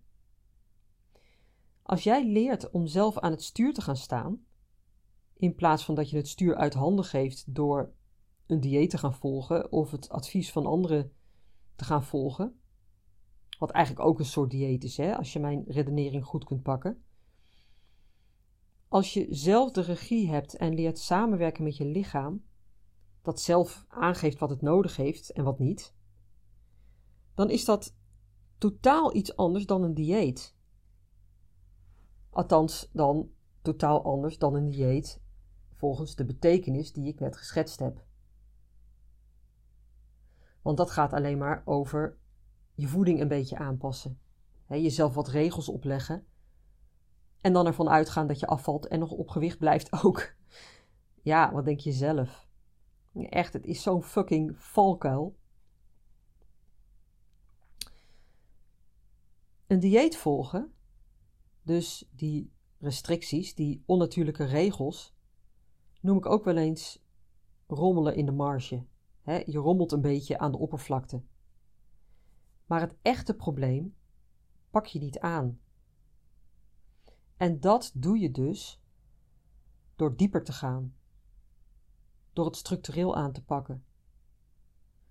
Als 1.89 2.03
jij 2.03 2.27
leert 2.27 2.69
om 2.69 2.87
zelf 2.87 3.17
aan 3.17 3.31
het 3.31 3.43
stuur 3.43 3.73
te 3.73 3.81
gaan 3.81 3.97
staan, 3.97 4.45
in 5.33 5.55
plaats 5.55 5.85
van 5.85 5.95
dat 5.95 6.09
je 6.09 6.17
het 6.17 6.27
stuur 6.27 6.55
uit 6.55 6.73
handen 6.73 7.05
geeft 7.05 7.55
door 7.55 7.93
een 8.45 8.59
dieet 8.59 8.89
te 8.89 8.97
gaan 8.97 9.13
volgen 9.13 9.71
of 9.71 9.91
het 9.91 10.09
advies 10.09 10.51
van 10.51 10.65
anderen 10.65 11.11
te 11.75 11.83
gaan 11.83 12.03
volgen, 12.03 12.59
wat 13.59 13.71
eigenlijk 13.71 14.05
ook 14.05 14.19
een 14.19 14.25
soort 14.25 14.49
dieet 14.51 14.83
is, 14.83 14.97
hè, 14.97 15.17
als 15.17 15.33
je 15.33 15.39
mijn 15.39 15.63
redenering 15.67 16.25
goed 16.25 16.43
kunt 16.43 16.63
pakken. 16.63 17.03
Als 18.87 19.13
je 19.13 19.27
zelf 19.29 19.71
de 19.71 19.81
regie 19.81 20.29
hebt 20.29 20.55
en 20.55 20.73
leert 20.73 20.99
samenwerken 20.99 21.63
met 21.63 21.77
je 21.77 21.85
lichaam, 21.85 22.43
dat 23.21 23.41
zelf 23.41 23.85
aangeeft 23.87 24.39
wat 24.39 24.49
het 24.49 24.61
nodig 24.61 24.95
heeft 24.95 25.31
en 25.31 25.43
wat 25.43 25.59
niet, 25.59 25.93
dan 27.33 27.49
is 27.49 27.65
dat 27.65 27.95
totaal 28.57 29.15
iets 29.15 29.35
anders 29.35 29.65
dan 29.65 29.83
een 29.83 29.93
dieet. 29.93 30.57
Althans, 32.29 32.89
dan 32.93 33.31
totaal 33.61 34.03
anders 34.03 34.37
dan 34.37 34.55
een 34.55 34.69
dieet 34.69 35.21
volgens 35.73 36.15
de 36.15 36.25
betekenis 36.25 36.93
die 36.93 37.07
ik 37.07 37.19
net 37.19 37.37
geschetst 37.37 37.79
heb. 37.79 38.03
Want 40.61 40.77
dat 40.77 40.91
gaat 40.91 41.13
alleen 41.13 41.37
maar 41.37 41.61
over 41.65 42.17
je 42.73 42.87
voeding 42.87 43.21
een 43.21 43.27
beetje 43.27 43.57
aanpassen. 43.57 44.19
Jezelf 44.67 45.13
wat 45.13 45.27
regels 45.27 45.69
opleggen. 45.69 46.25
En 47.41 47.53
dan 47.53 47.65
ervan 47.65 47.89
uitgaan 47.89 48.27
dat 48.27 48.39
je 48.39 48.47
afvalt 48.47 48.87
en 48.87 48.99
nog 48.99 49.11
op 49.11 49.29
gewicht 49.29 49.57
blijft 49.57 49.93
ook. 50.03 50.33
Ja, 51.21 51.51
wat 51.51 51.65
denk 51.65 51.79
je 51.79 51.91
zelf? 51.91 52.47
Echt, 53.13 53.53
het 53.53 53.65
is 53.65 53.81
zo'n 53.81 54.03
fucking 54.03 54.57
valkuil. 54.57 55.37
Een 59.67 59.79
dieet 59.79 60.17
volgen, 60.17 60.73
dus 61.69 62.09
die 62.11 62.53
restricties, 62.77 63.55
die 63.55 63.83
onnatuurlijke 63.85 64.43
regels, 64.43 65.15
noem 66.01 66.17
ik 66.17 66.25
ook 66.25 66.43
wel 66.43 66.57
eens 66.57 67.03
rommelen 67.67 68.15
in 68.15 68.25
de 68.25 68.31
marge. 68.31 68.85
je 69.23 69.57
rommelt 69.57 69.91
een 69.91 70.01
beetje 70.01 70.37
aan 70.37 70.51
de 70.51 70.57
oppervlakte. 70.57 71.23
Maar 72.65 72.81
het 72.81 72.95
echte 73.01 73.35
probleem 73.35 73.95
pak 74.69 74.85
je 74.85 74.99
niet 74.99 75.19
aan. 75.19 75.59
En 77.37 77.59
dat 77.59 77.91
doe 77.93 78.19
je 78.19 78.31
dus 78.31 78.81
door 79.95 80.15
dieper 80.15 80.43
te 80.43 80.53
gaan, 80.53 80.95
door 82.33 82.45
het 82.45 82.55
structureel 82.55 83.15
aan 83.15 83.31
te 83.31 83.43
pakken. 83.43 83.85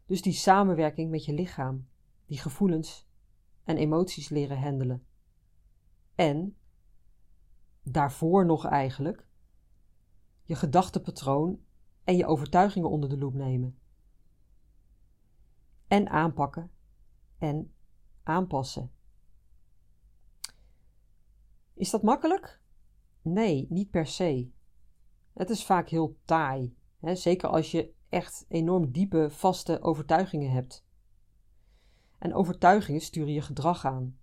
Dus 0.07 0.23
die 0.23 0.33
samenwerking 0.33 1.11
met 1.11 1.25
je 1.25 1.33
lichaam, 1.33 1.89
die 2.27 2.39
gevoelens 2.39 3.07
en 3.65 3.77
emoties 3.77 4.29
leren 4.29 4.59
handelen. 4.61 5.08
En 6.19 6.57
daarvoor 7.83 8.47
nog 8.47 8.67
eigenlijk 8.67 9.27
je 10.43 10.55
gedachtepatroon 10.55 11.61
en 12.05 12.17
je 12.17 12.27
overtuigingen 12.27 12.91
onder 12.91 13.09
de 13.09 13.19
loep 13.19 13.35
nemen. 13.35 13.79
En 15.87 16.09
aanpakken 16.09 16.71
en 17.39 17.75
aanpassen. 18.23 18.93
Is 21.75 21.91
dat 21.91 22.03
makkelijk? 22.03 22.61
Nee, 23.23 23.67
niet 23.69 23.91
per 23.91 24.07
se. 24.07 24.51
Het 25.33 25.51
is 25.51 25.67
vaak 25.67 25.89
heel 25.89 26.19
taai, 26.25 26.77
hè? 27.01 27.15
zeker 27.15 27.49
als 27.49 27.71
je 27.71 27.95
echt 28.09 28.45
enorm 28.49 28.91
diepe, 28.93 29.31
vaste 29.31 29.83
overtuigingen 29.83 30.51
hebt. 30.51 30.87
En 32.19 32.35
overtuigingen 32.35 33.01
sturen 33.01 33.33
je 33.33 33.43
gedrag 33.43 33.85
aan. 33.85 34.19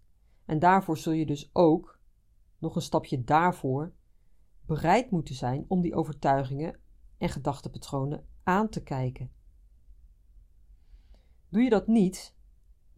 En 0.45 0.59
daarvoor 0.59 0.97
zul 0.97 1.13
je 1.13 1.25
dus 1.25 1.49
ook, 1.53 1.99
nog 2.57 2.75
een 2.75 2.81
stapje 2.81 3.23
daarvoor, 3.23 3.93
bereid 4.65 5.11
moeten 5.11 5.35
zijn 5.35 5.65
om 5.67 5.81
die 5.81 5.95
overtuigingen 5.95 6.79
en 7.17 7.29
gedachtepatronen 7.29 8.27
aan 8.43 8.69
te 8.69 8.83
kijken. 8.83 9.31
Doe 11.49 11.61
je 11.61 11.69
dat 11.69 11.87
niet 11.87 12.35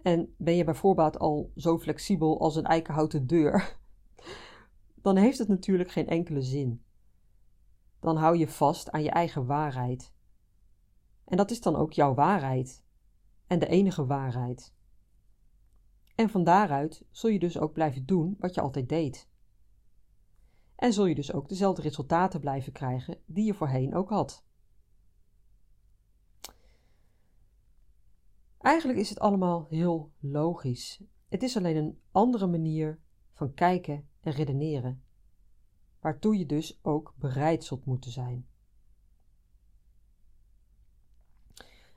en 0.02 0.34
ben 0.38 0.56
je 0.56 0.64
bijvoorbeeld 0.64 1.20
al 1.20 1.52
zo 1.56 1.78
flexibel 1.80 2.40
als 2.40 2.56
een 2.56 2.66
eikenhouten 2.66 3.28
deur, 3.28 3.78
dan 5.02 5.16
heeft 5.16 5.38
het 5.38 5.48
natuurlijk 5.48 5.92
geen 5.92 6.08
enkele 6.08 6.42
zin. 6.42 6.82
Dan 8.00 8.18
hou 8.18 8.38
je 8.38 8.48
vast 8.48 8.92
aan 8.92 9.04
je 9.04 9.10
eigen 9.10 9.46
waarheid. 9.46 10.14
En 11.26 11.38
dat 11.38 11.52
is 11.52 11.62
dan 11.62 11.76
ook 11.76 11.94
jouw 11.94 12.14
waarheid 12.14 12.84
en 13.48 13.60
de 13.60 13.68
enige 13.68 14.06
waarheid. 14.06 14.76
En 16.18 16.30
van 16.30 16.44
daaruit 16.44 17.06
zul 17.12 17.30
je 17.30 17.40
dus 17.40 17.60
ook 17.60 17.74
blijven 17.74 18.06
doen 18.06 18.36
wat 18.40 18.54
je 18.54 18.62
altijd 18.62 18.90
deed. 18.90 19.30
En 20.76 20.94
zul 20.94 21.06
je 21.06 21.16
dus 21.16 21.34
ook 21.34 21.50
dezelfde 21.50 21.82
resultaten 21.82 22.40
blijven 22.40 22.72
krijgen 22.72 23.18
die 23.26 23.46
je 23.46 23.54
voorheen 23.54 23.96
ook 23.96 24.10
had. 24.10 24.46
Eigenlijk 28.58 29.00
is 29.00 29.10
het 29.10 29.20
allemaal 29.20 29.66
heel 29.70 30.12
logisch. 30.20 31.04
Het 31.30 31.44
is 31.44 31.58
alleen 31.58 31.76
een 31.76 32.02
andere 32.12 32.48
manier 32.48 33.00
van 33.34 33.54
kijken 33.54 34.10
en 34.20 34.32
redeneren, 34.32 35.04
waartoe 36.00 36.38
je 36.38 36.46
dus 36.46 36.80
ook 36.82 37.14
bereid 37.18 37.64
zult 37.64 37.86
moeten 37.86 38.12
zijn. 38.12 38.48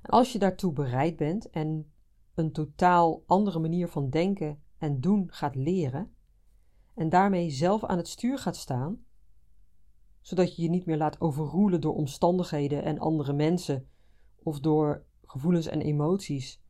En 0.00 0.10
als 0.10 0.32
je 0.32 0.38
daartoe 0.38 0.72
bereid 0.72 1.16
bent 1.16 1.50
en 1.50 1.89
een 2.40 2.52
totaal 2.52 3.22
andere 3.26 3.58
manier 3.58 3.88
van 3.88 4.10
denken 4.10 4.62
en 4.78 5.00
doen 5.00 5.32
gaat 5.32 5.54
leren, 5.54 6.14
en 6.94 7.08
daarmee 7.08 7.50
zelf 7.50 7.84
aan 7.84 7.96
het 7.96 8.08
stuur 8.08 8.38
gaat 8.38 8.56
staan, 8.56 9.04
zodat 10.20 10.56
je 10.56 10.62
je 10.62 10.68
niet 10.68 10.86
meer 10.86 10.96
laat 10.96 11.20
overroelen 11.20 11.80
door 11.80 11.94
omstandigheden 11.94 12.82
en 12.82 12.98
andere 12.98 13.32
mensen 13.32 13.88
of 14.42 14.60
door 14.60 15.04
gevoelens 15.24 15.66
en 15.66 15.80
emoties, 15.80 16.62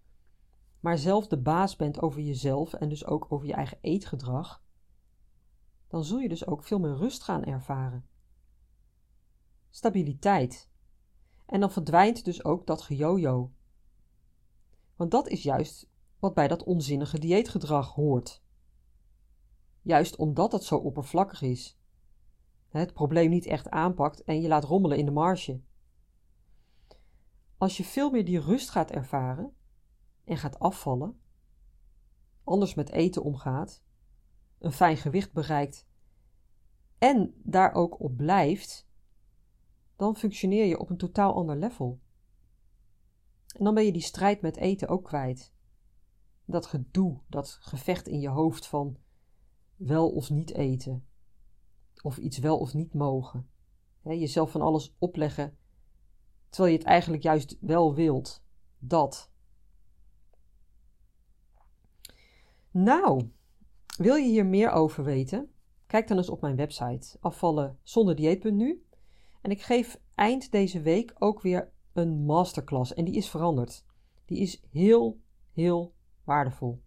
maar 0.80 0.98
zelf 0.98 1.26
de 1.26 1.40
baas 1.40 1.76
bent 1.76 2.00
over 2.00 2.20
jezelf 2.20 2.72
en 2.72 2.88
dus 2.88 3.06
ook 3.06 3.26
over 3.28 3.46
je 3.46 3.52
eigen 3.52 3.78
eetgedrag, 3.80 4.62
dan 5.88 6.04
zul 6.04 6.18
je 6.18 6.28
dus 6.28 6.46
ook 6.46 6.62
veel 6.62 6.78
meer 6.78 6.96
rust 6.96 7.22
gaan 7.22 7.44
ervaren. 7.44 8.06
Stabiliteit. 9.70 10.70
En 11.46 11.61
dan 11.61 11.70
verdwijnt 11.70 12.24
dus 12.24 12.44
ook 12.44 12.66
dat 12.66 12.83
gejojo. 12.83 13.52
Want 15.00 15.12
dat 15.12 15.28
is 15.28 15.42
juist 15.42 15.90
wat 16.18 16.34
bij 16.34 16.48
dat 16.48 16.64
onzinnige 16.64 17.18
dieetgedrag 17.18 17.94
hoort. 17.94 18.42
Juist 19.82 20.16
omdat 20.16 20.52
het 20.52 20.64
zo 20.64 20.76
oppervlakkig 20.76 21.42
is. 21.42 21.78
Het 22.68 22.92
probleem 22.92 23.30
niet 23.30 23.46
echt 23.46 23.70
aanpakt 23.70 24.24
en 24.24 24.40
je 24.40 24.48
laat 24.48 24.64
rommelen 24.64 24.98
in 24.98 25.04
de 25.04 25.10
marge. 25.10 25.60
Als 27.58 27.76
je 27.76 27.84
veel 27.84 28.10
meer 28.10 28.24
die 28.24 28.40
rust 28.40 28.70
gaat 28.70 28.90
ervaren 28.90 29.54
en 30.24 30.36
gaat 30.36 30.58
afvallen, 30.58 31.20
anders 32.44 32.74
met 32.74 32.90
eten 32.90 33.22
omgaat, 33.22 33.82
een 34.58 34.72
fijn 34.72 34.96
gewicht 34.96 35.32
bereikt 35.32 35.86
en 36.98 37.34
daar 37.42 37.74
ook 37.74 38.00
op 38.00 38.16
blijft, 38.16 38.88
dan 39.96 40.16
functioneer 40.16 40.64
je 40.64 40.78
op 40.78 40.90
een 40.90 40.96
totaal 40.96 41.34
ander 41.34 41.56
level. 41.56 42.00
En 43.52 43.64
dan 43.64 43.74
ben 43.74 43.84
je 43.84 43.92
die 43.92 44.02
strijd 44.02 44.40
met 44.40 44.56
eten 44.56 44.88
ook 44.88 45.04
kwijt. 45.04 45.52
Dat 46.44 46.66
gedoe, 46.66 47.20
dat 47.28 47.58
gevecht 47.60 48.08
in 48.08 48.20
je 48.20 48.28
hoofd 48.28 48.66
van 48.66 48.96
wel 49.76 50.10
of 50.10 50.30
niet 50.30 50.54
eten, 50.54 51.06
of 52.02 52.16
iets 52.18 52.38
wel 52.38 52.58
of 52.58 52.74
niet 52.74 52.94
mogen. 52.94 53.48
jezelf 54.02 54.50
van 54.50 54.60
alles 54.60 54.94
opleggen, 54.98 55.58
terwijl 56.48 56.72
je 56.72 56.78
het 56.78 56.88
eigenlijk 56.88 57.22
juist 57.22 57.56
wel 57.60 57.94
wilt. 57.94 58.44
Dat. 58.78 59.30
Nou, 62.70 63.30
wil 63.96 64.14
je 64.14 64.28
hier 64.28 64.46
meer 64.46 64.70
over 64.70 65.04
weten? 65.04 65.52
Kijk 65.86 66.08
dan 66.08 66.16
eens 66.16 66.28
op 66.28 66.40
mijn 66.40 66.56
website 66.56 67.16
afvallen. 67.20 67.78
En 69.42 69.50
ik 69.50 69.62
geef 69.62 70.00
eind 70.14 70.50
deze 70.50 70.80
week 70.80 71.14
ook 71.18 71.40
weer 71.40 71.72
een 71.92 72.24
masterclass 72.24 72.94
en 72.94 73.05
die 73.05 73.14
is 73.14 73.29
veranderd. 73.29 73.85
Die 74.24 74.38
is 74.38 74.62
heel, 74.70 75.20
heel 75.53 75.94
waardevol. 76.24 76.83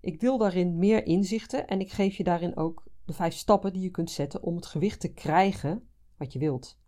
Ik 0.00 0.20
deel 0.20 0.38
daarin 0.38 0.78
meer 0.78 1.06
inzichten 1.06 1.66
en 1.66 1.80
ik 1.80 1.90
geef 1.90 2.16
je 2.16 2.24
daarin 2.24 2.56
ook 2.56 2.84
de 3.04 3.12
vijf 3.12 3.34
stappen 3.34 3.72
die 3.72 3.82
je 3.82 3.90
kunt 3.90 4.10
zetten 4.10 4.42
om 4.42 4.56
het 4.56 4.66
gewicht 4.66 5.00
te 5.00 5.12
krijgen 5.12 5.88
wat 6.16 6.32
je 6.32 6.38
wilt. 6.38 6.78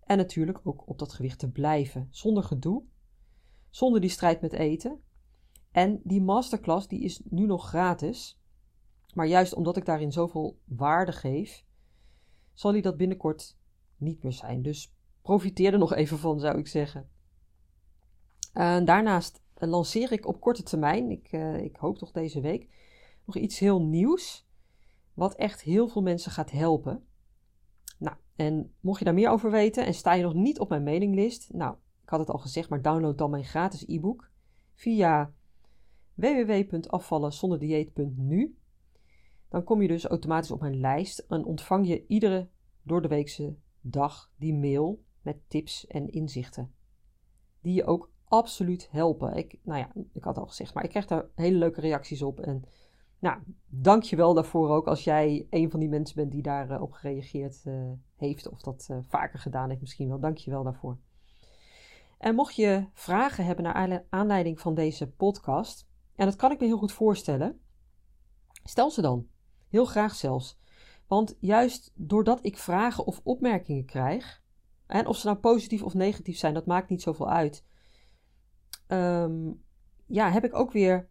En 0.00 0.16
natuurlijk 0.16 0.60
ook 0.62 0.88
op 0.88 0.98
dat 0.98 1.12
gewicht 1.12 1.38
te 1.38 1.50
blijven, 1.50 2.08
zonder 2.10 2.42
gedoe, 2.42 2.84
zonder 3.70 4.00
die 4.00 4.10
strijd 4.10 4.40
met 4.40 4.52
eten. 4.52 5.00
En 5.70 6.00
die 6.04 6.22
masterclass 6.22 6.88
die 6.88 7.00
is 7.00 7.20
nu 7.24 7.46
nog 7.46 7.68
gratis, 7.68 8.40
maar 9.14 9.26
juist 9.26 9.54
omdat 9.54 9.76
ik 9.76 9.84
daarin 9.84 10.12
zoveel 10.12 10.58
waarde 10.64 11.12
geef, 11.12 11.64
zal 12.52 12.72
die 12.72 12.82
dat 12.82 12.96
binnenkort 12.96 13.58
niet 13.96 14.22
meer 14.22 14.32
zijn. 14.32 14.62
Dus 14.62 14.94
profiteer 15.22 15.72
er 15.72 15.78
nog 15.78 15.94
even 15.94 16.18
van, 16.18 16.40
zou 16.40 16.58
ik 16.58 16.66
zeggen. 16.66 17.08
daarnaast 18.84 19.42
lanceer 19.54 20.12
ik 20.12 20.26
op 20.26 20.40
korte 20.40 20.62
termijn, 20.62 21.10
ik, 21.10 21.32
uh, 21.32 21.56
ik 21.56 21.76
hoop 21.76 21.98
toch 21.98 22.12
deze 22.12 22.40
week, 22.40 22.68
nog 23.24 23.36
iets 23.36 23.58
heel 23.58 23.82
nieuws. 23.82 24.48
Wat 25.14 25.34
echt 25.34 25.62
heel 25.62 25.88
veel 25.88 26.02
mensen 26.02 26.32
gaat 26.32 26.50
helpen. 26.50 27.06
Nou, 27.98 28.16
en 28.36 28.74
mocht 28.80 28.98
je 28.98 29.04
daar 29.04 29.14
meer 29.14 29.30
over 29.30 29.50
weten 29.50 29.86
en 29.86 29.94
sta 29.94 30.12
je 30.12 30.22
nog 30.22 30.34
niet 30.34 30.58
op 30.58 30.68
mijn 30.68 30.82
mailinglist, 30.82 31.52
nou, 31.52 31.76
ik 32.02 32.08
had 32.08 32.20
het 32.20 32.30
al 32.30 32.38
gezegd, 32.38 32.68
maar 32.68 32.82
download 32.82 33.18
dan 33.18 33.30
mijn 33.30 33.44
gratis 33.44 33.84
e-book 33.86 34.30
via 34.74 35.32
www.afvallenzonderdieet.nu. 36.14 38.54
Dan 39.48 39.64
kom 39.64 39.82
je 39.82 39.88
dus 39.88 40.04
automatisch 40.04 40.50
op 40.50 40.60
mijn 40.60 40.80
lijst 40.80 41.18
en 41.18 41.44
ontvang 41.44 41.86
je 41.86 42.06
iedere 42.06 42.48
door 42.82 43.02
de 43.02 43.08
weekse 43.08 43.56
dag 43.80 44.32
die 44.36 44.54
mail 44.54 45.02
tips 45.48 45.86
en 45.86 46.08
inzichten. 46.08 46.74
Die 47.60 47.74
je 47.74 47.84
ook 47.84 48.10
absoluut 48.24 48.88
helpen. 48.90 49.36
Ik, 49.36 49.58
nou 49.62 49.78
ja, 49.78 49.92
ik 50.12 50.24
had 50.24 50.38
al 50.38 50.46
gezegd, 50.46 50.74
maar 50.74 50.84
ik 50.84 50.90
krijg 50.90 51.06
daar 51.06 51.26
hele 51.34 51.58
leuke 51.58 51.80
reacties 51.80 52.22
op. 52.22 52.40
En 52.40 52.64
nou, 53.18 53.38
dank 53.66 54.02
je 54.02 54.16
wel 54.16 54.34
daarvoor 54.34 54.70
ook 54.70 54.86
als 54.86 55.04
jij 55.04 55.46
een 55.50 55.70
van 55.70 55.80
die 55.80 55.88
mensen 55.88 56.16
bent 56.16 56.32
die 56.32 56.42
daarop 56.42 56.80
op 56.80 56.92
gereageerd 56.92 57.62
uh, 57.64 57.90
heeft. 58.16 58.48
Of 58.48 58.60
dat 58.60 58.88
uh, 58.90 58.98
vaker 59.08 59.38
gedaan 59.38 59.68
heeft 59.68 59.80
misschien 59.80 60.08
wel. 60.08 60.20
Dank 60.20 60.36
je 60.36 60.50
wel 60.50 60.62
daarvoor. 60.62 60.98
En 62.18 62.34
mocht 62.34 62.54
je 62.54 62.86
vragen 62.92 63.44
hebben 63.44 63.64
naar 63.64 64.04
aanleiding 64.08 64.60
van 64.60 64.74
deze 64.74 65.10
podcast, 65.10 65.88
en 66.14 66.26
dat 66.26 66.36
kan 66.36 66.50
ik 66.50 66.60
me 66.60 66.66
heel 66.66 66.78
goed 66.78 66.92
voorstellen, 66.92 67.60
stel 68.64 68.90
ze 68.90 69.00
dan. 69.00 69.26
Heel 69.68 69.84
graag 69.84 70.14
zelfs. 70.14 70.58
Want 71.06 71.36
juist 71.38 71.92
doordat 71.94 72.44
ik 72.44 72.58
vragen 72.58 73.06
of 73.06 73.20
opmerkingen 73.24 73.84
krijg, 73.84 74.42
en 74.90 75.06
of 75.06 75.16
ze 75.16 75.26
nou 75.26 75.38
positief 75.38 75.82
of 75.82 75.94
negatief 75.94 76.38
zijn, 76.38 76.54
dat 76.54 76.66
maakt 76.66 76.88
niet 76.88 77.02
zoveel 77.02 77.30
uit. 77.30 77.64
Ehm, 78.86 79.52
ja, 80.06 80.30
heb 80.30 80.44
ik 80.44 80.54
ook 80.54 80.72
weer 80.72 81.08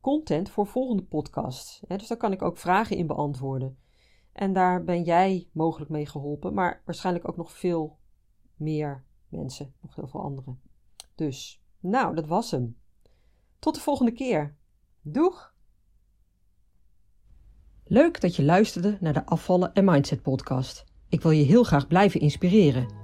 content 0.00 0.50
voor 0.50 0.66
volgende 0.66 1.02
podcasts. 1.02 1.80
dus 1.86 2.06
daar 2.06 2.16
kan 2.16 2.32
ik 2.32 2.42
ook 2.42 2.58
vragen 2.58 2.96
in 2.96 3.06
beantwoorden. 3.06 3.78
En 4.32 4.52
daar 4.52 4.84
ben 4.84 5.02
jij 5.02 5.48
mogelijk 5.52 5.90
mee 5.90 6.06
geholpen, 6.06 6.54
maar 6.54 6.82
waarschijnlijk 6.84 7.28
ook 7.28 7.36
nog 7.36 7.52
veel 7.52 7.98
meer 8.56 9.04
mensen, 9.28 9.74
nog 9.80 9.94
heel 9.94 10.08
veel 10.08 10.22
anderen. 10.22 10.60
Dus, 11.14 11.62
nou, 11.80 12.14
dat 12.14 12.26
was 12.26 12.50
hem. 12.50 12.76
Tot 13.58 13.74
de 13.74 13.80
volgende 13.80 14.12
keer. 14.12 14.56
Doeg! 15.02 15.54
Leuk 17.84 18.20
dat 18.20 18.36
je 18.36 18.44
luisterde 18.44 18.96
naar 19.00 19.12
de 19.12 19.26
Afvallen 19.26 19.72
en 19.72 19.84
Mindset 19.84 20.22
podcast. 20.22 20.84
Ik 21.08 21.22
wil 21.22 21.30
je 21.30 21.44
heel 21.44 21.64
graag 21.64 21.86
blijven 21.86 22.20
inspireren. 22.20 23.03